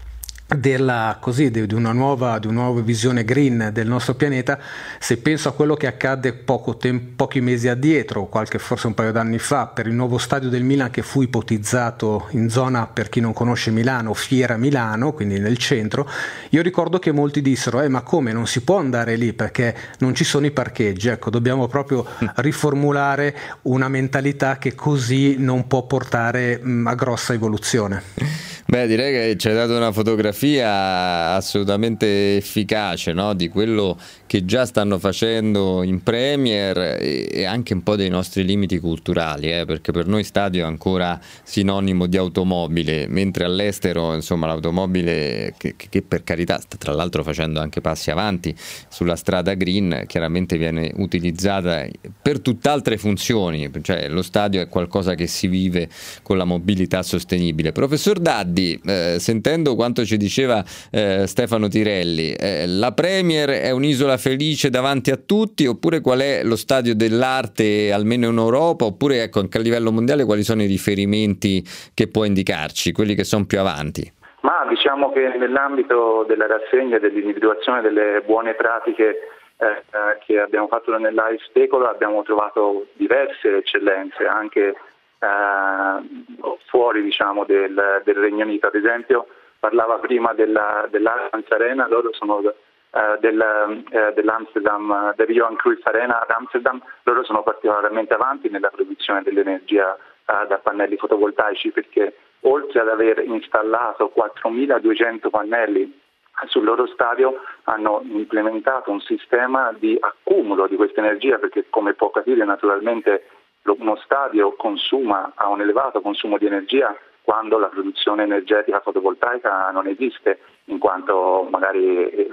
della, 0.47 1.17
così, 1.19 1.49
di, 1.49 1.73
una 1.73 1.91
nuova, 1.91 2.37
di, 2.37 2.45
una 2.45 2.61
nuova, 2.61 2.81
visione 2.81 3.23
green 3.23 3.69
del 3.73 3.87
nostro 3.87 4.13
pianeta, 4.13 4.59
se 4.99 5.17
penso 5.17 5.49
a 5.49 5.53
quello 5.53 5.75
che 5.75 5.87
accadde 5.87 6.43
tempo, 6.77 7.13
pochi 7.15 7.41
mesi 7.41 7.67
addietro, 7.67 8.27
qualche 8.27 8.59
forse 8.59 8.85
un 8.87 8.93
paio 8.93 9.11
d'anni 9.11 9.39
fa, 9.39 9.65
per 9.67 9.87
il 9.87 9.93
nuovo 9.93 10.19
stadio 10.19 10.49
del 10.49 10.63
Milan 10.63 10.91
che 10.91 11.01
fu 11.01 11.23
ipotizzato 11.23 12.27
in 12.31 12.49
zona, 12.49 12.85
per 12.85 13.09
chi 13.09 13.19
non 13.19 13.33
conosce 13.33 13.71
Milano, 13.71 14.13
Fiera 14.13 14.55
Milano, 14.55 15.13
quindi 15.13 15.39
nel 15.39 15.57
centro, 15.57 16.07
io 16.49 16.61
ricordo 16.61 16.99
che 16.99 17.11
molti 17.11 17.41
dissero, 17.41 17.81
eh 17.81 17.87
ma 17.87 18.01
come 18.01 18.31
non 18.31 18.45
si 18.45 18.61
può 18.61 18.77
andare 18.77 19.15
lì 19.15 19.33
perché 19.33 19.75
non 19.99 20.13
ci 20.13 20.23
sono 20.23 20.45
i 20.45 20.51
parcheggi, 20.51 21.07
ecco 21.07 21.31
dobbiamo 21.31 21.67
proprio 21.67 22.05
riformulare 22.35 23.35
una 23.63 23.89
mentalità 23.89 24.57
che 24.57 24.75
così 24.75 25.37
non 25.39 25.65
può 25.65 25.83
portare 25.87 26.59
mh, 26.61 26.85
a 26.87 26.93
grossa 26.93 27.33
evoluzione. 27.33 28.34
Beh, 28.75 28.87
direi 28.87 29.13
che 29.13 29.37
ci 29.37 29.47
hai 29.47 29.53
dato 29.53 29.73
una 29.73 29.93
fotografia 29.93 31.31
assolutamente 31.35 32.35
efficace 32.35 33.13
no? 33.13 33.33
di 33.33 33.47
quello 33.47 33.97
che 34.25 34.43
già 34.43 34.65
stanno 34.65 34.99
facendo 34.99 35.81
in 35.81 36.03
Premier 36.03 36.97
e, 36.99 37.45
anche 37.45 37.73
un 37.73 37.83
po' 37.83 37.95
dei 37.95 38.09
nostri 38.09 38.43
limiti 38.43 38.79
culturali, 38.79 39.49
eh? 39.49 39.63
perché 39.63 39.93
per 39.93 40.07
noi 40.07 40.25
stadio 40.25 40.63
è 40.63 40.67
ancora 40.67 41.17
sinonimo 41.43 42.05
di 42.07 42.17
automobile, 42.17 43.07
mentre 43.07 43.45
all'estero 43.45 44.13
insomma, 44.13 44.47
l'automobile, 44.47 45.53
che, 45.55 45.75
che 45.77 46.01
per 46.01 46.25
carità 46.25 46.59
sta 46.59 46.75
tra 46.75 46.91
l'altro 46.91 47.23
facendo 47.23 47.61
anche 47.61 47.79
passi 47.79 48.11
avanti 48.11 48.53
sulla 48.89 49.15
strada 49.15 49.53
green, 49.53 50.03
chiaramente 50.05 50.57
viene 50.57 50.91
utilizzata 50.97 51.87
per 52.21 52.41
tutt'altre 52.41 52.97
funzioni, 52.97 53.71
cioè 53.81 54.09
lo 54.09 54.21
stadio 54.21 54.59
è 54.59 54.67
qualcosa 54.67 55.15
che 55.15 55.27
si 55.27 55.47
vive 55.47 55.87
con 56.23 56.35
la 56.35 56.43
mobilità 56.43 57.03
sostenibile. 57.03 57.71
Professor 57.71 58.19
Daddi, 58.19 58.64
Eh, 58.73 59.17
sentendo 59.19 59.75
quanto 59.75 60.03
ci 60.03 60.17
diceva 60.17 60.63
eh, 60.91 61.27
Stefano 61.27 61.67
Tirelli, 61.67 62.33
eh, 62.33 62.65
la 62.67 62.91
Premier 62.93 63.49
è 63.49 63.71
un'isola 63.71 64.17
felice 64.17 64.69
davanti 64.69 65.11
a 65.11 65.17
tutti 65.17 65.65
oppure 65.65 66.01
qual 66.01 66.19
è 66.19 66.43
lo 66.43 66.55
stadio 66.55 66.95
dell'arte 66.95 67.91
almeno 67.91 68.27
in 68.29 68.37
Europa 68.37 68.85
oppure 68.85 69.23
ecco, 69.23 69.39
anche 69.39 69.57
a 69.57 69.61
livello 69.61 69.91
mondiale 69.91 70.25
quali 70.25 70.43
sono 70.43 70.63
i 70.63 70.67
riferimenti 70.67 71.63
che 71.93 72.07
può 72.07 72.23
indicarci, 72.25 72.91
quelli 72.91 73.15
che 73.15 73.23
sono 73.23 73.45
più 73.45 73.59
avanti? 73.59 74.11
Ma 74.41 74.65
diciamo 74.69 75.11
che 75.11 75.35
nell'ambito 75.37 76.23
della 76.27 76.45
rassegna 76.47 76.99
dell'individuazione 76.99 77.81
delle 77.81 78.21
buone 78.25 78.53
pratiche 78.53 79.17
eh, 79.57 79.65
eh 79.65 80.17
che 80.25 80.39
abbiamo 80.39 80.67
fatto 80.67 80.95
nell'AIS 80.97 81.43
Specolo 81.45 81.87
abbiamo 81.87 82.23
trovato 82.23 82.87
diverse 82.93 83.57
eccellenze 83.57 84.25
anche 84.25 84.75
eh, 85.19 86.57
fuori 86.67 87.01
diciamo, 87.01 87.45
del, 87.45 88.01
del, 88.03 88.15
Regno 88.15 88.43
Unito. 88.43 88.67
Ad 88.67 88.75
esempio 88.75 89.27
parlava 89.59 89.97
prima 89.99 90.33
della, 90.33 90.87
dell'Allianz 90.89 91.49
Arena, 91.49 91.87
loro 91.87 92.13
sono 92.13 92.41
eh, 92.41 93.17
del, 93.19 93.83
eh, 93.89 94.13
dell'Amsterdam, 94.13 95.13
del 95.15 95.27
Johan 95.27 95.55
Cruyff 95.55 95.85
Arena 95.85 96.21
ad 96.21 96.29
Amsterdam, 96.29 96.81
loro 97.03 97.23
sono 97.23 97.43
particolarmente 97.43 98.13
avanti 98.13 98.49
nella 98.49 98.69
produzione 98.69 99.21
dell'energia 99.21 99.95
eh, 99.95 100.47
da 100.47 100.57
pannelli 100.59 100.95
fotovoltaici 100.97 101.71
perché 101.71 102.15
oltre 102.41 102.79
ad 102.79 102.89
aver 102.89 103.19
installato 103.19 104.13
4.200 104.15 105.29
pannelli 105.29 106.01
sul 106.47 106.63
loro 106.63 106.85
stadio 106.87 107.41
hanno 107.63 108.01
implementato 108.03 108.91
un 108.91 109.01
sistema 109.01 109.73
di 109.77 109.97
accumulo 109.99 110.67
di 110.67 110.75
questa 110.75 110.99
energia 110.99 111.37
perché 111.37 111.65
come 111.69 111.93
può 111.93 112.09
capire 112.09 112.43
naturalmente 112.45 113.27
uno 113.65 113.95
stadio 113.97 114.53
consuma, 114.53 115.31
ha 115.35 115.47
un 115.49 115.61
elevato 115.61 116.01
consumo 116.01 116.37
di 116.37 116.45
energia 116.45 116.95
quando 117.21 117.57
la 117.57 117.67
produzione 117.67 118.23
energetica 118.23 118.79
fotovoltaica 118.79 119.69
non 119.71 119.87
esiste, 119.87 120.39
in 120.65 120.77
quanto 120.77 121.47
magari 121.49 122.07
eh, 122.07 122.29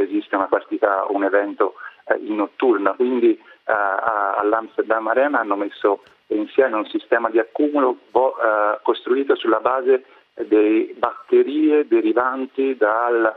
esiste 0.00 0.36
una 0.36 0.48
partita, 0.48 1.06
un 1.08 1.24
evento 1.24 1.74
eh, 2.06 2.16
in 2.18 2.36
notturna. 2.36 2.92
Quindi 2.92 3.32
eh, 3.32 3.72
all'Amsterdam 3.72 5.06
Arena 5.08 5.40
hanno 5.40 5.56
messo 5.56 6.02
insieme 6.28 6.76
un 6.76 6.86
sistema 6.86 7.28
di 7.30 7.38
accumulo 7.38 7.98
costruito 8.82 9.36
sulla 9.36 9.60
base 9.60 10.04
delle 10.34 10.94
batterie 10.96 11.86
derivanti 11.86 12.76
dal 12.76 13.34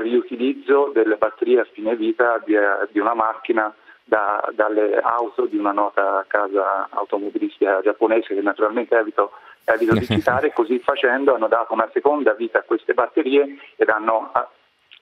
riutilizzo 0.00 0.90
delle 0.92 1.16
batterie 1.16 1.60
a 1.60 1.66
fine 1.72 1.94
vita 1.94 2.42
di 2.44 2.98
una 2.98 3.14
macchina 3.14 3.72
da, 4.04 4.48
dalle 4.54 5.00
auto 5.00 5.46
di 5.46 5.56
una 5.56 5.72
nota 5.72 6.24
casa 6.28 6.88
automobilistica 6.90 7.80
giapponese 7.82 8.34
che 8.34 8.40
naturalmente 8.42 8.96
evito, 8.96 9.32
evito 9.64 9.94
di 9.94 10.06
citare, 10.06 10.52
così 10.52 10.78
facendo 10.78 11.34
hanno 11.34 11.48
dato 11.48 11.72
una 11.72 11.88
seconda 11.92 12.32
vita 12.34 12.58
a 12.58 12.62
queste 12.62 12.94
batterie 12.94 13.58
ed 13.76 13.88
hanno 13.88 14.30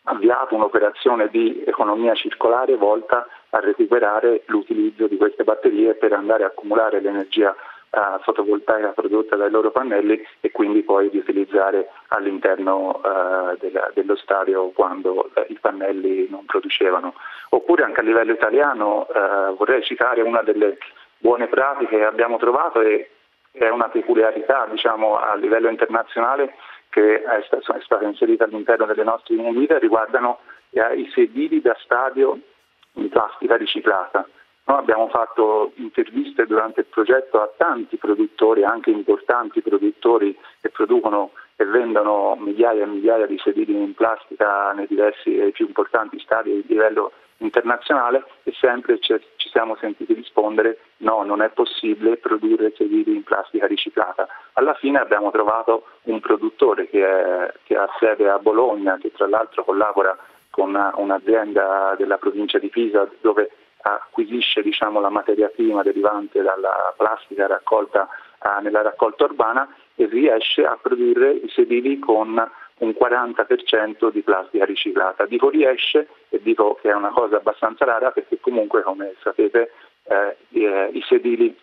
avviato 0.05 0.55
un'operazione 0.55 1.29
di 1.29 1.63
economia 1.65 2.15
circolare 2.15 2.77
volta 2.77 3.27
a 3.51 3.61
recuperare 3.61 4.43
l'utilizzo 4.47 5.07
di 5.07 5.17
queste 5.17 5.45
batterie 5.45 5.95
per 5.95 6.13
andare 6.13 6.45
a 6.45 6.49
accumulare 6.49 7.01
l'energia 7.01 7.55
uh, 7.93 8.21
fotovoltaica 8.23 8.89
prodotta 8.89 9.37
dai 9.37 9.51
loro 9.51 9.71
pannelli 9.71 10.21
e 10.41 10.51
quindi 10.51 10.83
poi 10.83 11.11
di 11.11 11.19
utilizzare 11.19 11.89
all'interno 12.09 13.01
uh, 13.03 13.57
della, 13.59 13.91
dello 13.95 14.17
stadio 14.17 14.71
quando 14.71 15.31
uh, 15.35 15.45
i 15.49 15.59
pannelli 15.61 16.29
non 16.31 16.45
producevano. 16.47 17.15
Oppure 17.51 17.85
anche 17.85 18.01
a 18.01 18.05
livello 18.05 18.33
italiano 18.33 19.07
vorrei 19.59 19.83
citare 19.83 20.23
una 20.23 20.41
delle 20.41 20.79
buone 21.19 21.49
pratiche 21.49 21.99
che 21.99 22.05
abbiamo 22.05 22.39
trovato 22.39 22.81
e 22.81 23.11
è 23.51 23.69
una 23.69 23.91
peculiarità 23.91 24.67
diciamo, 24.71 25.19
a 25.19 25.35
livello 25.35 25.69
internazionale 25.69 26.55
che 26.89 27.23
è 27.23 27.43
stata, 27.45 27.77
è 27.77 27.83
stata 27.83 28.07
inserita 28.07 28.45
all'interno 28.45 28.87
delle 28.87 29.05
nostre 29.05 29.37
guida 29.37 29.79
riguardano 29.79 30.39
i 30.71 31.11
sedili 31.13 31.61
da 31.61 31.77
stadio 31.81 32.39
in 32.95 33.09
plastica 33.11 33.57
riciclata. 33.57 34.27
Noi 34.73 34.81
abbiamo 34.81 35.09
fatto 35.09 35.73
interviste 35.75 36.47
durante 36.47 36.81
il 36.81 36.87
progetto 36.87 37.43
a 37.43 37.53
tanti 37.59 37.99
produttori, 37.99 38.65
anche 38.65 38.89
importanti 38.89 39.61
produttori 39.61 40.35
che 40.63 40.71
producono 40.71 41.33
e 41.57 41.67
vendono 41.67 42.39
migliaia 42.41 42.85
e 42.85 42.87
migliaia 42.87 43.27
di 43.27 43.37
sedili 43.37 43.75
in 43.75 43.93
plastica 43.93 44.73
nei 44.73 44.87
diversi 44.87 45.37
e 45.37 45.51
più 45.51 45.67
importanti 45.67 46.19
stadi 46.21 46.53
di 46.53 46.73
livello 46.73 47.13
internazionale 47.37 48.25
e 48.45 48.53
sempre 48.59 48.99
ci, 48.99 49.15
ci 49.37 49.51
siamo 49.51 49.77
sentiti 49.77 50.15
rispondere 50.15 50.79
no, 50.99 51.23
non 51.23 51.43
è 51.43 51.51
possibile 51.51 52.17
produrre 52.17 52.73
sedili 52.75 53.15
in 53.15 53.25
plastica 53.25 53.67
riciclata. 53.67 54.27
Alla 54.55 54.73
fine 54.73 55.01
abbiamo 55.01 55.31
trovato 55.31 55.85
un 56.05 56.19
produttore 56.21 56.89
che, 56.89 57.07
è, 57.07 57.53
che 57.65 57.77
ha 57.77 57.91
sede 57.99 58.27
a 58.27 58.39
Bologna, 58.39 58.97
che 58.97 59.13
tra 59.13 59.29
l'altro 59.29 59.65
collabora 59.65 60.17
con 60.49 60.75
un'azienda 60.95 61.95
della 61.99 62.17
provincia 62.17 62.59
di 62.59 62.69
Pisa 62.69 63.07
dove 63.21 63.51
acquisisce 63.83 64.63
diciamo, 64.63 65.01
la 65.01 65.11
materia 65.11 65.49
prima 65.49 65.83
derivante 65.83 66.41
dalla 66.43 66.95
plastica 66.97 67.47
raccolta 67.47 68.09
eh, 68.43 68.63
nella 68.63 68.83
raccolta 68.83 69.25
urbana 69.25 69.69
e 69.95 70.07
riesce 70.07 70.65
a 70.65 70.79
produrre 70.81 71.33
i 71.33 71.49
sedili 71.49 71.99
con 71.99 72.51
un 72.79 72.95
40% 72.99 74.11
di 74.11 74.23
plastica 74.23 74.65
riciclata. 74.65 75.27
Dico 75.27 75.51
riesce 75.51 76.09
e 76.29 76.41
dico 76.43 76.79
che 76.81 76.91
è 76.91 76.95
una 76.95 77.11
cosa 77.11 77.37
abbastanza 77.37 77.85
rara 77.85 78.11
perché 78.11 78.41
comunque 78.41 78.83
come 78.83 79.15
sapete 79.23 79.73
eh, 80.05 80.37
eh 80.53 80.91
i 80.93 81.03
sedili 81.07 81.57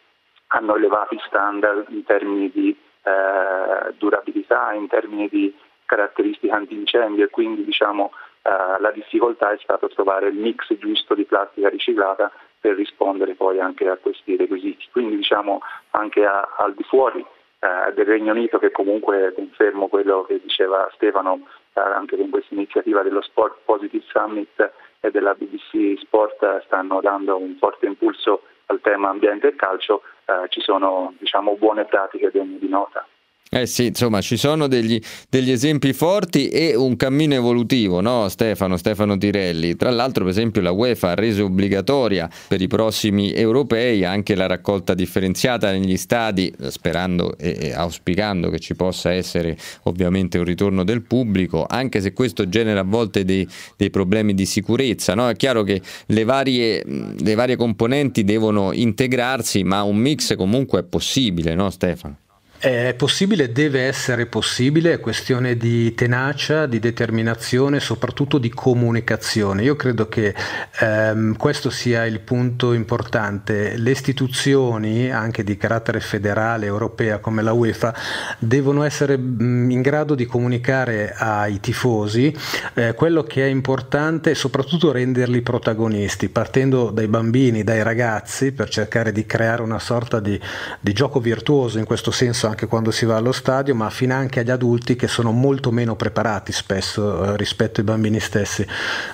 hanno 0.48 0.76
elevati 0.76 1.20
standard 1.26 1.88
in 1.90 2.04
termini 2.04 2.50
di 2.52 2.76
eh, 3.04 3.94
durabilità, 3.98 4.74
in 4.74 4.88
termini 4.88 5.28
di 5.28 5.56
caratteristiche 5.86 6.54
antincendio 6.54 7.26
e 7.26 7.30
quindi 7.30 7.64
diciamo, 7.64 8.12
eh, 8.42 8.80
la 8.80 8.92
difficoltà 8.92 9.52
è 9.52 9.58
stata 9.62 9.88
trovare 9.88 10.30
il 10.30 10.36
mix 10.36 10.74
giusto 10.78 11.14
di 11.16 11.26
plastica 11.26 11.70
riciclata 11.70 12.32
per 12.60 12.76
rispondere 12.76 13.36
poi 13.36 13.60
anche 13.60 13.88
a 13.88 13.98
questi 13.98 14.36
requisiti. 14.36 14.88
Quindi 14.92 15.16
diciamo 15.16 15.62
anche 15.92 16.26
a, 16.26 16.56
al 16.58 16.74
di 16.74 16.84
fuori 16.84 17.26
eh, 17.60 17.94
del 17.94 18.06
Regno 18.06 18.32
Unito 18.32 18.58
che 18.60 18.72
comunque 18.72 19.34
confermo 19.34 19.88
quello 19.88 20.24
che 20.24 20.40
diceva 20.42 20.90
Stefano 20.94 21.48
eh, 21.74 21.80
anche 21.80 22.18
con 22.18 22.30
questa 22.30 22.54
iniziativa 22.54 23.02
dello 23.02 23.22
Sport 23.22 23.60
Positive 23.66 24.04
Summit 24.08 24.72
e 25.00 25.12
della 25.12 25.34
BBC 25.34 26.00
Sport 26.00 26.44
eh, 26.44 26.62
stanno 26.66 27.00
dando 27.02 27.38
un 27.38 27.56
forte 27.58 27.86
impulso 27.86 28.44
al 28.68 28.82
tema 28.82 29.10
ambiente 29.10 29.48
e 29.48 29.56
calcio, 29.56 30.04
eh, 30.26 30.48
ci 30.50 30.62
sono 30.62 31.14
diciamo, 31.18 31.56
buone 31.56 31.86
pratiche 31.86 32.30
degne 32.32 32.60
di 32.60 32.70
nota. 32.70 33.06
Eh 33.52 33.66
sì, 33.66 33.88
insomma, 33.88 34.22
ci 34.22 34.38
sono 34.38 34.68
degli, 34.68 35.02
degli, 35.28 35.50
esempi 35.50 35.92
forti 35.92 36.50
e 36.50 36.76
un 36.76 36.96
cammino 36.96 37.34
evolutivo, 37.34 38.00
no 38.00 38.30
Stefano, 38.30 38.78
Stefano 38.78 39.18
Tirelli? 39.18 39.76
Tra 39.76 39.90
l'altro, 39.90 40.24
per 40.24 40.34
esempio, 40.34 40.62
la 40.62 40.70
UEFA 40.70 41.10
ha 41.10 41.16
reso 41.16 41.46
obbligatoria 41.46 42.30
per 42.48 42.62
i 42.62 42.68
prossimi 42.68 43.34
europei 43.34 44.06
anche 44.06 44.36
la 44.36 44.46
raccolta 44.46 44.94
differenziata 44.94 45.72
negli 45.72 45.98
stadi, 45.98 46.54
sperando 46.68 47.36
e, 47.40 47.74
auspicando 47.74 48.52
che 48.52 48.60
ci 48.60 48.76
possa 48.76 49.14
essere 49.14 49.58
ovviamente 49.86 50.38
un 50.38 50.44
ritorno 50.44 50.84
del 50.84 51.02
pubblico, 51.02 51.66
anche 51.68 52.02
se 52.02 52.14
questo 52.14 52.48
genera 52.50 52.82
a 52.82 52.86
volte 52.86 53.26
dei, 53.26 53.48
dei 53.76 53.90
problemi 53.90 54.36
di 54.36 54.46
sicurezza. 54.46 55.16
No? 55.16 55.28
È 55.28 55.36
chiaro 55.36 55.64
che 55.64 55.82
le 56.06 56.24
varie, 56.24 56.84
le 56.86 57.34
varie 57.34 57.56
componenti 57.56 58.24
devono 58.24 58.74
integrarsi, 58.74 59.64
ma 59.64 59.82
un 59.82 59.98
mix 59.98 60.36
comunque 60.36 60.82
è 60.82 60.84
possibile, 60.84 61.56
no 61.56 61.72
Stefano? 61.72 62.29
È 62.60 62.94
possibile, 62.98 63.54
deve 63.54 63.84
essere 63.84 64.26
possibile, 64.26 64.92
è 64.92 65.00
questione 65.00 65.56
di 65.56 65.94
tenacia, 65.96 66.66
di 66.66 66.80
determinazione, 66.80 67.80
soprattutto 67.80 68.38
di 68.38 68.50
comunicazione. 68.50 69.64
Io 69.64 69.78
credo 69.78 70.10
che 70.10 70.36
ehm, 70.82 71.38
questo 71.38 71.70
sia 71.70 72.06
il 72.06 72.20
punto 72.20 72.74
importante. 72.74 73.78
Le 73.78 73.92
istituzioni, 73.92 75.10
anche 75.10 75.46
di 75.46 75.56
carattere 75.56 76.02
federale, 76.02 76.66
europea, 76.66 77.20
come 77.20 77.44
la 77.44 77.54
UEFA, 77.54 77.96
devono 78.40 78.84
essere 78.84 79.18
mm, 79.18 79.72
in 79.72 79.82
grado 79.82 80.14
di 80.14 80.26
comunicare 80.26 81.14
ai 81.18 81.62
tifosi 81.62 82.36
eh, 82.74 82.94
quello 82.94 83.24
che 83.24 83.46
è 83.46 83.48
importante 83.48 84.32
e 84.32 84.36
soprattutto 84.36 84.92
renderli 84.92 85.42
protagonisti, 85.42 86.28
partendo 86.28 86.90
dai 86.90 87.08
bambini, 87.08 87.64
dai 87.64 87.84
ragazzi, 87.84 88.52
per 88.52 88.68
cercare 88.68 89.14
di 89.14 89.26
creare 89.26 89.62
una 89.62 89.80
sorta 89.80 90.20
di, 90.20 90.38
di 90.82 90.92
gioco 90.92 91.22
virtuoso 91.22 91.78
in 91.78 91.86
questo 91.86 92.12
senso 92.12 92.48
anche 92.50 92.68
quando 92.68 92.92
si 92.92 93.06
va 93.06 93.16
allo 93.18 93.32
stadio, 93.32 93.74
ma 93.76 93.90
fino 93.90 94.14
anche 94.14 94.42
agli 94.42 94.52
adulti 94.52 94.96
che 94.96 95.08
sono 95.08 95.32
molto 95.32 95.72
meno 95.72 95.96
preparati 95.96 96.52
spesso 96.52 97.24
eh, 97.24 97.38
rispetto 97.38 97.80
ai 97.80 97.86
bambini 97.86 98.20
stessi. 98.20 98.66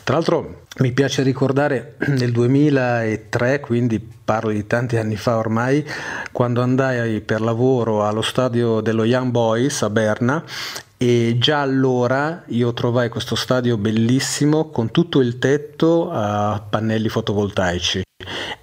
Tra 0.04 0.16
l'altro 0.16 0.64
mi 0.80 0.92
piace 0.92 1.24
ricordare 1.24 1.96
nel 2.08 2.32
2003, 2.32 3.60
quindi 3.60 4.00
parlo 4.00 4.52
di 4.52 4.66
tanti 4.66 4.98
anni 4.98 5.16
fa 5.16 5.38
ormai, 5.38 5.86
quando 6.32 6.62
andai 6.62 7.22
per 7.22 7.42
lavoro 7.42 8.06
allo 8.06 8.22
stadio 8.22 8.82
dello 8.82 9.04
Young 9.04 9.32
Boys 9.32 9.82
a 9.84 9.90
Berna 9.90 10.44
e 10.98 11.36
già 11.38 11.62
allora 11.62 12.44
io 12.48 12.74
trovai 12.74 13.10
questo 13.10 13.36
stadio 13.36 13.78
bellissimo 13.78 14.70
con 14.70 14.92
tutto 14.92 15.20
il 15.20 15.40
tetto 15.40 16.10
a 16.10 16.64
pannelli 16.68 17.10
fotovoltaici 17.10 18.04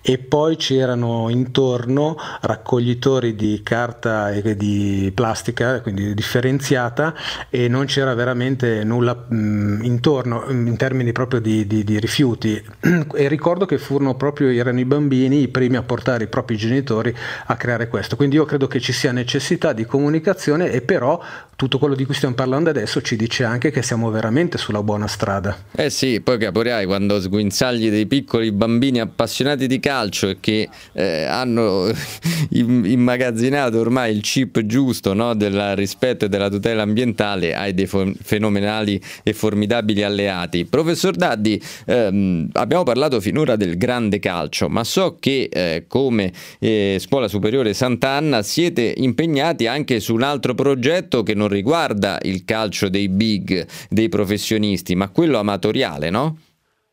e 0.00 0.18
poi 0.18 0.56
c'erano 0.56 1.28
intorno 1.28 2.16
raccoglitori 2.40 3.36
di 3.36 3.60
carta 3.62 4.32
e 4.32 4.56
di 4.56 5.12
plastica, 5.14 5.80
quindi 5.82 6.14
differenziata 6.14 7.14
e 7.50 7.68
non 7.68 7.84
c'era 7.84 8.14
veramente 8.14 8.82
nulla 8.82 9.26
mm, 9.32 9.84
intorno 9.84 10.46
in 10.48 10.76
termini 10.76 11.12
proprio 11.12 11.40
di, 11.40 11.66
di, 11.66 11.84
di, 11.84 12.00
rifiuti 12.00 12.60
e 13.14 13.28
ricordo 13.28 13.66
che 13.66 13.76
furono 13.76 14.16
proprio 14.16 14.48
erano 14.48 14.80
i 14.80 14.86
bambini 14.86 15.42
i 15.42 15.48
primi 15.48 15.76
a 15.76 15.82
portare 15.82 16.24
i 16.24 16.28
propri 16.28 16.56
genitori 16.56 17.14
a 17.46 17.56
creare 17.56 17.88
questo, 17.88 18.16
quindi 18.16 18.36
io 18.36 18.46
credo 18.46 18.66
che 18.66 18.80
ci 18.80 18.92
sia 18.92 19.12
necessità 19.12 19.74
di 19.74 19.84
comunicazione 19.84 20.70
e 20.70 20.80
però 20.80 21.20
tutto 21.54 21.78
quello 21.78 21.94
di 21.94 22.06
cui 22.06 22.14
stiamo 22.14 22.34
parlando 22.34 22.70
adesso 22.70 23.02
ci 23.02 23.14
dice 23.16 23.44
anche 23.44 23.70
che 23.70 23.82
siamo 23.82 24.10
veramente 24.10 24.56
sulla 24.58 24.82
buona 24.82 25.06
strada. 25.06 25.56
Eh 25.70 25.90
sì, 25.90 26.20
poi 26.20 26.38
capirai 26.38 26.86
quando 26.86 27.20
sguinzagli 27.20 27.90
dei 27.90 28.06
piccoli 28.06 28.50
bambini 28.50 28.98
appassionati 28.98 29.41
di 29.42 29.80
calcio 29.80 30.28
e 30.28 30.36
che 30.40 30.68
eh, 30.92 31.24
hanno 31.24 31.90
immagazzinato 32.50 33.78
ormai 33.78 34.14
il 34.14 34.22
chip 34.22 34.60
giusto 34.64 35.12
no, 35.12 35.34
del 35.34 35.74
rispetto 35.76 36.24
e 36.24 36.28
della 36.28 36.48
tutela 36.48 36.82
ambientale, 36.82 37.54
hai 37.54 37.74
dei 37.74 37.86
fenomenali 37.86 39.00
e 39.22 39.32
formidabili 39.32 40.02
alleati. 40.02 40.64
Professor 40.64 41.14
Daddi, 41.14 41.60
ehm, 41.86 42.48
abbiamo 42.52 42.84
parlato 42.84 43.20
finora 43.20 43.56
del 43.56 43.76
grande 43.76 44.18
calcio, 44.18 44.68
ma 44.68 44.84
so 44.84 45.16
che 45.18 45.48
eh, 45.52 45.84
come 45.88 46.32
eh, 46.58 46.96
Scuola 46.98 47.28
Superiore 47.28 47.74
Sant'Anna 47.74 48.42
siete 48.42 48.94
impegnati 48.96 49.66
anche 49.66 50.00
su 50.00 50.14
un 50.14 50.22
altro 50.22 50.54
progetto 50.54 51.22
che 51.22 51.34
non 51.34 51.48
riguarda 51.48 52.18
il 52.22 52.44
calcio 52.44 52.88
dei 52.88 53.08
big, 53.08 53.66
dei 53.88 54.08
professionisti, 54.08 54.94
ma 54.94 55.08
quello 55.08 55.38
amatoriale, 55.38 56.10
no? 56.10 56.36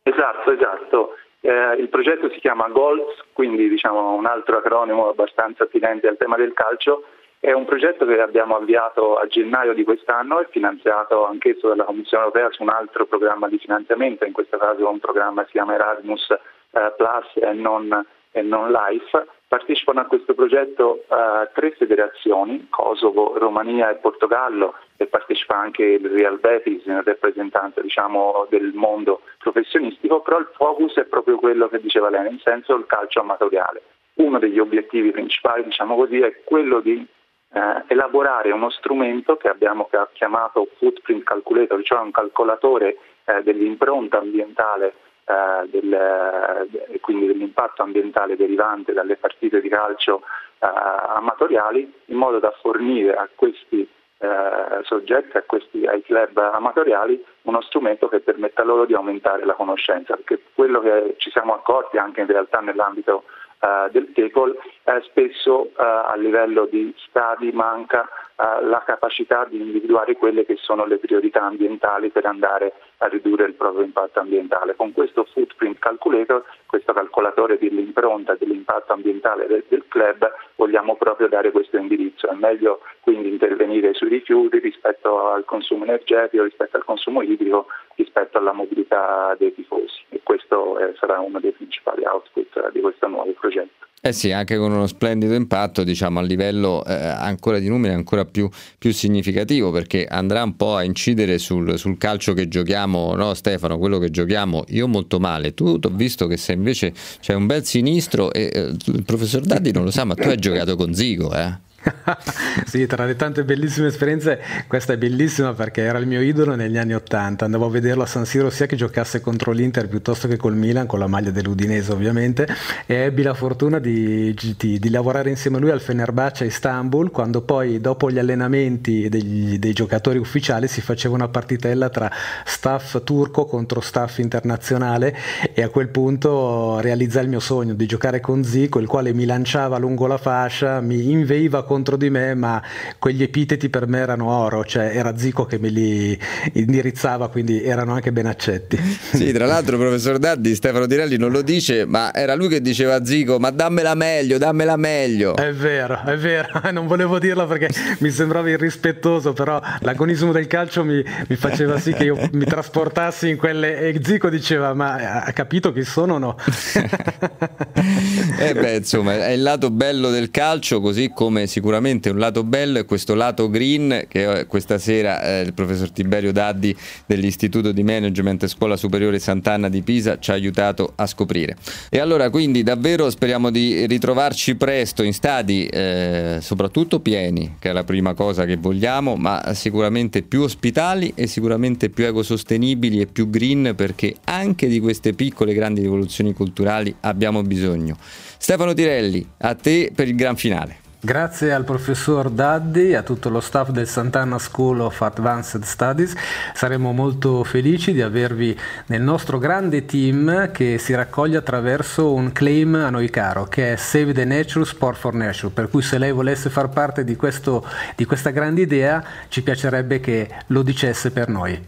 Esatto, 0.03 0.51
esatto. 0.51 1.09
Eh, 1.41 1.75
il 1.77 1.87
progetto 1.89 2.29
si 2.31 2.39
chiama 2.39 2.67
GOLS, 2.67 3.23
quindi 3.33 3.69
diciamo 3.69 4.13
un 4.13 4.25
altro 4.25 4.57
acronimo 4.57 5.09
abbastanza 5.09 5.63
attinente 5.63 6.07
al 6.07 6.17
tema 6.17 6.35
del 6.35 6.53
calcio. 6.53 7.03
È 7.39 7.53
un 7.53 7.63
progetto 7.63 8.05
che 8.05 8.19
abbiamo 8.19 8.57
avviato 8.57 9.15
a 9.15 9.25
gennaio 9.25 9.73
di 9.73 9.85
quest'anno 9.85 10.41
e 10.41 10.47
finanziato 10.49 11.25
anch'esso 11.25 11.69
dalla 11.69 11.85
Commissione 11.85 12.25
europea 12.25 12.51
su 12.51 12.63
un 12.63 12.69
altro 12.69 13.05
programma 13.05 13.47
di 13.47 13.57
finanziamento, 13.57 14.25
in 14.25 14.33
questo 14.33 14.57
caso 14.57 14.89
un 14.89 14.99
programma 14.99 15.41
che 15.41 15.47
si 15.47 15.53
chiama 15.53 15.75
Erasmus 15.75 16.29
eh, 16.31 16.93
Plus 16.97 17.27
e 17.35 17.53
non, 17.53 18.05
e 18.31 18.41
non 18.41 18.71
Life 18.71 19.25
Partecipano 19.49 20.01
a 20.01 20.05
questo 20.05 20.35
progetto 20.35 21.05
uh, 21.07 21.49
tre 21.55 21.71
federazioni, 21.71 22.67
Kosovo, 22.69 23.35
Romania 23.35 23.89
e 23.89 23.95
Portogallo, 23.95 24.75
e 24.95 25.07
partecipa 25.07 25.57
anche 25.57 25.83
il 25.83 26.07
Real 26.07 26.37
Betis, 26.37 26.85
il 26.85 27.01
rappresentante 27.01 27.81
diciamo, 27.81 28.45
del 28.51 28.73
mondo 28.75 29.21
professionistico, 29.39 30.21
però 30.21 30.37
il 30.37 30.51
focus 30.53 30.97
è 30.97 31.05
proprio 31.05 31.37
quello 31.37 31.67
che 31.67 31.79
diceva 31.79 32.11
lei, 32.11 32.21
nel 32.21 32.39
senso 32.43 32.75
il 32.75 32.85
calcio 32.85 33.21
amatoriale. 33.21 33.81
Uno 34.17 34.37
degli 34.37 34.59
obiettivi 34.59 35.09
principali 35.09 35.63
diciamo 35.63 35.95
così, 35.95 36.19
è 36.19 36.43
quello 36.43 36.79
di 36.79 37.03
eh, 37.51 37.83
elaborare 37.87 38.51
uno 38.51 38.69
strumento 38.69 39.35
che 39.35 39.47
abbiamo 39.47 39.89
chiamato 40.13 40.67
Footprint 40.77 41.23
Calculator, 41.23 41.81
cioè 41.81 42.01
un 42.01 42.11
calcolatore 42.11 42.97
eh, 43.25 43.41
dell'impronta 43.41 44.19
ambientale 44.19 44.93
eh, 45.29 45.67
del, 45.69 45.93
eh, 45.93 46.99
quindi 47.01 47.27
dell'impatto 47.27 47.83
ambientale 47.83 48.35
derivante 48.35 48.93
dalle 48.93 49.15
partite 49.15 49.61
di 49.61 49.69
calcio 49.69 50.23
eh, 50.57 50.67
amatoriali, 51.15 51.93
in 52.05 52.17
modo 52.17 52.39
da 52.39 52.51
fornire 52.59 53.13
a 53.13 53.29
questi 53.33 53.87
eh, 54.17 54.83
soggetti, 54.83 55.37
a 55.37 55.43
questi 55.43 55.85
ai 55.85 56.01
club 56.01 56.35
amatoriali, 56.37 57.23
uno 57.43 57.61
strumento 57.61 58.07
che 58.07 58.21
permetta 58.21 58.63
loro 58.63 58.85
di 58.85 58.95
aumentare 58.95 59.45
la 59.45 59.53
conoscenza, 59.53 60.15
perché 60.15 60.41
quello 60.55 60.79
che 60.81 61.13
ci 61.17 61.29
siamo 61.29 61.53
accorti 61.53 61.97
anche 61.97 62.21
in 62.21 62.27
realtà 62.27 62.59
nell'ambito 62.59 63.23
Uh, 63.61 63.91
del 63.91 64.13
TECOL, 64.13 64.57
eh, 64.85 65.01
spesso 65.01 65.71
a 65.75 66.15
livello 66.15 66.63
di 66.63 66.95
stadi 67.05 67.51
manca 67.51 68.07
uh, 68.37 68.65
la 68.65 68.81
capacità 68.85 69.43
di 69.43 69.59
individuare 69.59 70.15
quelle 70.15 70.45
che 70.45 70.55
sono 70.55 70.85
le 70.85 70.97
priorità 70.97 71.41
ambientali 71.41 72.09
per 72.09 72.25
andare 72.25 72.71
a 72.99 73.07
ridurre 73.07 73.45
il 73.45 73.53
proprio 73.53 73.83
impatto 73.83 74.19
ambientale. 74.19 74.75
Con 74.75 74.93
questo 74.93 75.25
footprint 75.31 75.79
calculator, 75.79 76.43
questo 76.65 76.93
calcolatore 76.93 77.57
dell'impronta 77.57 78.35
dell'impatto 78.35 78.93
ambientale 78.93 79.47
del, 79.47 79.63
del 79.67 79.85
club, 79.87 80.29
vogliamo 80.55 80.95
proprio 80.95 81.27
dare 81.27 81.51
questo 81.51 81.77
indirizzo. 81.77 82.27
È 82.29 82.33
meglio 82.33 82.81
quindi 83.01 83.29
intervenire 83.29 83.93
sui 83.93 84.09
rifiuti 84.09 84.59
rispetto 84.59 85.29
al 85.29 85.45
consumo 85.45 85.83
energetico, 85.83 86.43
rispetto 86.43 86.77
al 86.77 86.85
consumo 86.85 87.21
idrico, 87.21 87.67
rispetto 87.95 88.37
alla 88.37 88.53
mobilità 88.53 89.35
dei 89.37 89.53
tifosi 89.53 90.03
e 90.09 90.21
questo 90.23 90.77
eh, 90.79 90.93
sarà 90.95 91.19
uno 91.19 91.39
dei 91.39 91.51
principali 91.51 92.05
output 92.05 92.71
di 92.71 92.81
questo 92.81 93.07
nuovo 93.07 93.31
progetto. 93.31 93.78
Eh 94.01 94.13
sì, 94.13 94.31
anche 94.31 94.55
con 94.55 94.71
uno 94.71 94.87
splendido 94.87 95.33
impatto, 95.33 95.83
diciamo 95.83 96.19
a 96.19 96.21
livello 96.21 96.85
eh, 96.85 96.93
ancora 96.93 97.59
di 97.59 97.67
numeri 97.67 97.93
ancora 97.93 98.23
più, 98.23 98.49
più, 98.77 98.93
significativo, 98.93 99.71
perché 99.71 100.05
andrà 100.05 100.41
un 100.41 100.55
po' 100.55 100.77
a 100.77 100.83
incidere 100.83 101.37
sul, 101.37 101.77
sul 101.77 101.97
calcio 101.97 102.33
che 102.33 102.47
giochiamo, 102.47 103.13
no 103.15 103.33
Stefano? 103.33 103.77
Quello 103.77 103.97
che 103.97 104.09
giochiamo 104.09 104.63
io 104.69 104.87
molto 104.87 105.19
male. 105.19 105.53
Tu 105.53 105.77
ho 105.81 105.89
visto 105.89 106.27
che 106.27 106.37
se 106.37 106.53
invece 106.53 106.93
c'è 107.19 107.33
un 107.33 107.45
bel 107.45 107.65
sinistro, 107.65 108.31
e 108.31 108.49
eh, 108.53 108.73
il 108.85 109.03
professor 109.03 109.41
Daddi 109.41 109.73
non 109.73 109.83
lo 109.83 109.91
sa, 109.91 110.05
ma 110.05 110.15
tu 110.15 110.29
hai 110.29 110.37
giocato 110.37 110.77
con 110.77 110.93
Zigo, 110.93 111.35
eh? 111.35 111.67
sì, 112.65 112.85
tra 112.85 113.05
le 113.05 113.15
tante 113.15 113.43
bellissime 113.43 113.87
esperienze, 113.87 114.39
questa 114.67 114.93
è 114.93 114.97
bellissima 114.97 115.53
perché 115.53 115.81
era 115.81 115.97
il 115.97 116.07
mio 116.07 116.21
idolo 116.21 116.55
negli 116.55 116.77
anni 116.77 116.93
Ottanta. 116.93 117.45
Andavo 117.45 117.65
a 117.65 117.69
vederlo 117.69 118.03
a 118.03 118.05
San 118.05 118.25
Siro 118.25 118.49
sia 118.49 118.65
che 118.65 118.75
giocasse 118.75 119.21
contro 119.21 119.51
l'Inter 119.51 119.87
piuttosto 119.87 120.27
che 120.27 120.37
col 120.37 120.55
Milan, 120.55 120.85
con 120.85 120.99
la 120.99 121.07
maglia 121.07 121.31
dell'Udinese 121.31 121.91
ovviamente, 121.91 122.47
e 122.85 122.95
ebbi 122.95 123.23
la 123.23 123.33
fortuna 123.33 123.79
di, 123.79 124.33
di, 124.57 124.79
di 124.79 124.89
lavorare 124.89 125.29
insieme 125.29 125.57
a 125.57 125.59
lui 125.59 125.71
al 125.71 125.81
Fenerbahce 125.81 126.43
a 126.43 126.47
Istanbul, 126.47 127.11
quando 127.11 127.41
poi 127.41 127.79
dopo 127.79 128.09
gli 128.11 128.19
allenamenti 128.19 129.09
degli, 129.09 129.59
dei 129.59 129.73
giocatori 129.73 130.17
ufficiali 130.17 130.67
si 130.67 130.81
faceva 130.81 131.15
una 131.15 131.27
partitella 131.27 131.89
tra 131.89 132.11
staff 132.45 133.03
turco 133.03 133.45
contro 133.45 133.81
staff 133.81 134.19
internazionale 134.19 135.15
e 135.53 135.61
a 135.61 135.69
quel 135.69 135.89
punto 135.89 136.79
realizzai 136.79 137.23
il 137.23 137.29
mio 137.29 137.39
sogno 137.39 137.73
di 137.73 137.85
giocare 137.85 138.19
con 138.19 138.43
Zico, 138.43 138.79
il 138.79 138.87
quale 138.87 139.13
mi 139.13 139.25
lanciava 139.25 139.77
lungo 139.77 140.07
la 140.07 140.17
fascia, 140.17 140.81
mi 140.81 141.11
inveiva 141.11 141.63
contro 141.63 141.78
di 141.97 142.09
me, 142.09 142.35
ma 142.35 142.61
quegli 142.97 143.23
epiteti 143.23 143.69
per 143.69 143.87
me 143.87 143.99
erano 143.99 144.29
oro, 144.29 144.63
cioè 144.63 144.91
era 144.93 145.17
Zico 145.17 145.45
che 145.45 145.57
me 145.57 145.69
li 145.69 146.17
indirizzava, 146.53 147.29
quindi 147.29 147.63
erano 147.63 147.93
anche 147.93 148.11
ben 148.11 148.25
accetti. 148.25 148.77
Sì, 149.19 149.33
tra 149.33 149.45
l'altro 149.45 149.77
professor 149.77 150.17
Daddi, 150.17 150.55
Stefano 150.55 150.85
Tirelli 150.85 151.17
non 151.17 151.31
lo 151.31 151.41
dice, 151.41 151.85
ma 151.85 152.13
era 152.13 152.35
lui 152.35 152.47
che 152.47 152.61
diceva 152.61 152.95
a 152.95 153.05
Zico, 153.05 153.39
ma 153.39 153.49
dammela 153.49 153.95
meglio, 153.95 154.37
dammela 154.37 154.77
meglio. 154.77 155.35
È 155.35 155.51
vero, 155.51 156.01
è 156.05 156.15
vero, 156.15 156.61
non 156.71 156.87
volevo 156.87 157.19
dirlo 157.19 157.45
perché 157.47 157.69
mi 157.99 158.11
sembrava 158.11 158.49
irrispettoso, 158.49 159.33
però 159.33 159.59
l'agonismo 159.79 160.31
del 160.31 160.47
calcio 160.47 160.83
mi, 160.83 161.03
mi 161.27 161.35
faceva 161.35 161.79
sì 161.79 161.93
che 161.93 162.05
io 162.05 162.29
mi 162.31 162.45
trasportassi 162.45 163.29
in 163.29 163.37
quelle... 163.37 163.79
E 163.79 163.99
Zico 164.01 164.29
diceva, 164.29 164.73
ma 164.73 165.23
ha 165.23 165.31
capito 165.33 165.73
chi 165.73 165.83
sono 165.83 166.15
o 166.15 166.17
no? 166.17 166.37
eh 168.39 168.53
beh, 168.53 168.75
insomma, 168.77 169.25
è 169.25 169.31
il 169.31 169.41
lato 169.41 169.71
bello 169.71 170.09
del 170.09 170.31
calcio, 170.31 170.79
così 170.79 171.11
come 171.13 171.47
si 171.47 171.58
sicuramente 171.59 172.09
un 172.09 172.19
lato 172.19 172.45
bello 172.45 172.79
è 172.79 172.85
questo 172.85 173.15
lato 173.15 173.49
green 173.49 174.05
che 174.07 174.45
questa 174.47 174.77
sera 174.77 175.21
eh, 175.21 175.41
il 175.41 175.53
professor 175.53 175.91
Tiberio 175.91 176.31
Daddi 176.31 176.73
dell'Istituto 177.05 177.73
di 177.73 177.83
Management 177.83 178.47
Scuola 178.47 178.77
Superiore 178.77 179.19
Sant'Anna 179.19 179.67
di 179.67 179.81
Pisa 179.81 180.19
ci 180.19 180.31
ha 180.31 180.35
aiutato 180.35 180.93
a 180.95 181.05
scoprire. 181.05 181.57
E 181.89 181.99
allora 181.99 182.29
quindi 182.29 182.63
davvero 182.63 183.09
speriamo 183.09 183.51
di 183.51 183.85
ritrovarci 183.87 184.55
presto 184.55 185.03
in 185.03 185.11
stadi 185.11 185.65
eh, 185.65 186.37
soprattutto 186.39 187.01
pieni, 187.01 187.57
che 187.59 187.71
è 187.71 187.73
la 187.73 187.83
prima 187.83 188.13
cosa 188.13 188.45
che 188.45 188.55
vogliamo, 188.55 189.17
ma 189.17 189.51
sicuramente 189.53 190.21
più 190.21 190.43
ospitali 190.43 191.11
e 191.13 191.27
sicuramente 191.27 191.89
più 191.89 192.05
ecosostenibili 192.05 193.01
e 193.01 193.07
più 193.07 193.29
green 193.29 193.73
perché 193.75 194.15
anche 194.23 194.69
di 194.69 194.79
queste 194.79 195.11
piccole 195.11 195.53
grandi 195.53 195.81
rivoluzioni 195.81 196.33
culturali 196.33 196.95
abbiamo 197.01 197.41
bisogno. 197.41 197.97
Stefano 198.37 198.73
Tirelli, 198.73 199.27
a 199.39 199.55
te 199.55 199.91
per 199.93 200.07
il 200.07 200.15
gran 200.15 200.37
finale. 200.37 200.87
Grazie 201.01 201.53
al 201.53 201.63
professor 201.63 202.29
Daddi 202.29 202.89
e 202.89 202.97
a 202.97 203.03
tutto 203.03 203.29
lo 203.29 203.39
staff 203.39 203.69
del 203.69 203.87
Sant'Anna 203.87 204.37
School 204.37 204.81
of 204.81 204.99
Advanced 204.99 205.63
Studies. 205.63 206.13
Saremo 206.53 206.91
molto 206.91 207.45
felici 207.45 207.93
di 207.93 208.01
avervi 208.01 208.53
nel 208.87 209.01
nostro 209.01 209.37
grande 209.37 209.85
team 209.85 210.51
che 210.51 210.77
si 210.77 210.93
raccoglie 210.93 211.37
attraverso 211.37 212.13
un 212.13 212.33
claim 212.33 212.75
a 212.75 212.89
noi 212.89 213.09
caro 213.09 213.45
che 213.45 213.71
è 213.71 213.75
Save 213.77 214.11
the 214.11 214.25
Nature, 214.25 214.65
Sport 214.65 214.97
for 214.97 215.13
Nature. 215.13 215.53
Per 215.53 215.69
cui 215.69 215.81
se 215.81 215.97
lei 215.97 216.11
volesse 216.11 216.49
far 216.49 216.67
parte 216.67 217.05
di, 217.05 217.15
questo, 217.15 217.65
di 217.95 218.03
questa 218.03 218.31
grande 218.31 218.59
idea 218.59 219.01
ci 219.29 219.41
piacerebbe 219.41 220.01
che 220.01 220.27
lo 220.47 220.63
dicesse 220.63 221.11
per 221.11 221.29
noi. 221.29 221.67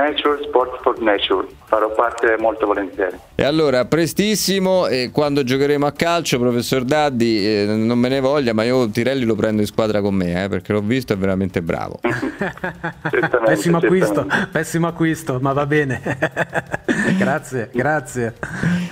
Nature, 0.00 0.42
Sport 0.44 0.80
for 0.82 1.00
Nature. 1.00 1.46
Farò 1.66 1.92
parte 1.92 2.36
molto 2.38 2.66
volentieri. 2.66 3.16
E 3.34 3.44
allora, 3.44 3.84
prestissimo, 3.84 4.86
e 4.86 5.10
quando 5.12 5.44
giocheremo 5.44 5.86
a 5.86 5.92
calcio, 5.92 6.38
professor 6.38 6.82
Daddi, 6.84 7.46
eh, 7.46 7.64
non 7.66 7.98
me 7.98 8.08
ne 8.08 8.20
voglia, 8.20 8.52
ma 8.52 8.64
io 8.64 8.70
io 8.70 8.88
Tirelli 8.88 9.24
lo 9.24 9.34
prendo 9.34 9.60
in 9.60 9.66
squadra 9.66 10.00
con 10.00 10.14
me, 10.14 10.44
eh, 10.44 10.48
perché 10.48 10.72
l'ho 10.72 10.80
visto, 10.80 11.12
è 11.12 11.16
veramente 11.16 11.62
bravo. 11.62 12.00
pessimo 13.44 13.78
acquisto, 13.78 14.26
pessimo 14.50 14.86
acquisto, 14.86 15.38
ma 15.40 15.52
va 15.52 15.66
bene. 15.66 16.00
grazie, 17.18 17.70
grazie. 17.72 18.34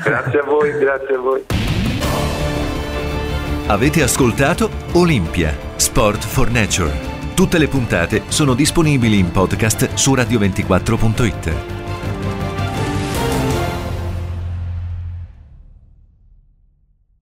Grazie 0.02 0.38
a 0.38 0.44
voi, 0.44 0.72
grazie 0.78 1.14
a 1.14 1.18
voi. 1.18 1.44
Avete 3.66 4.02
ascoltato 4.02 4.70
Olimpia, 4.92 5.54
Sport 5.76 6.24
for 6.24 6.50
Nature. 6.50 7.07
Tutte 7.38 7.58
le 7.58 7.68
puntate 7.68 8.24
sono 8.26 8.52
disponibili 8.52 9.16
in 9.16 9.30
podcast 9.30 9.94
su 9.94 10.12
radio24.it. 10.12 11.77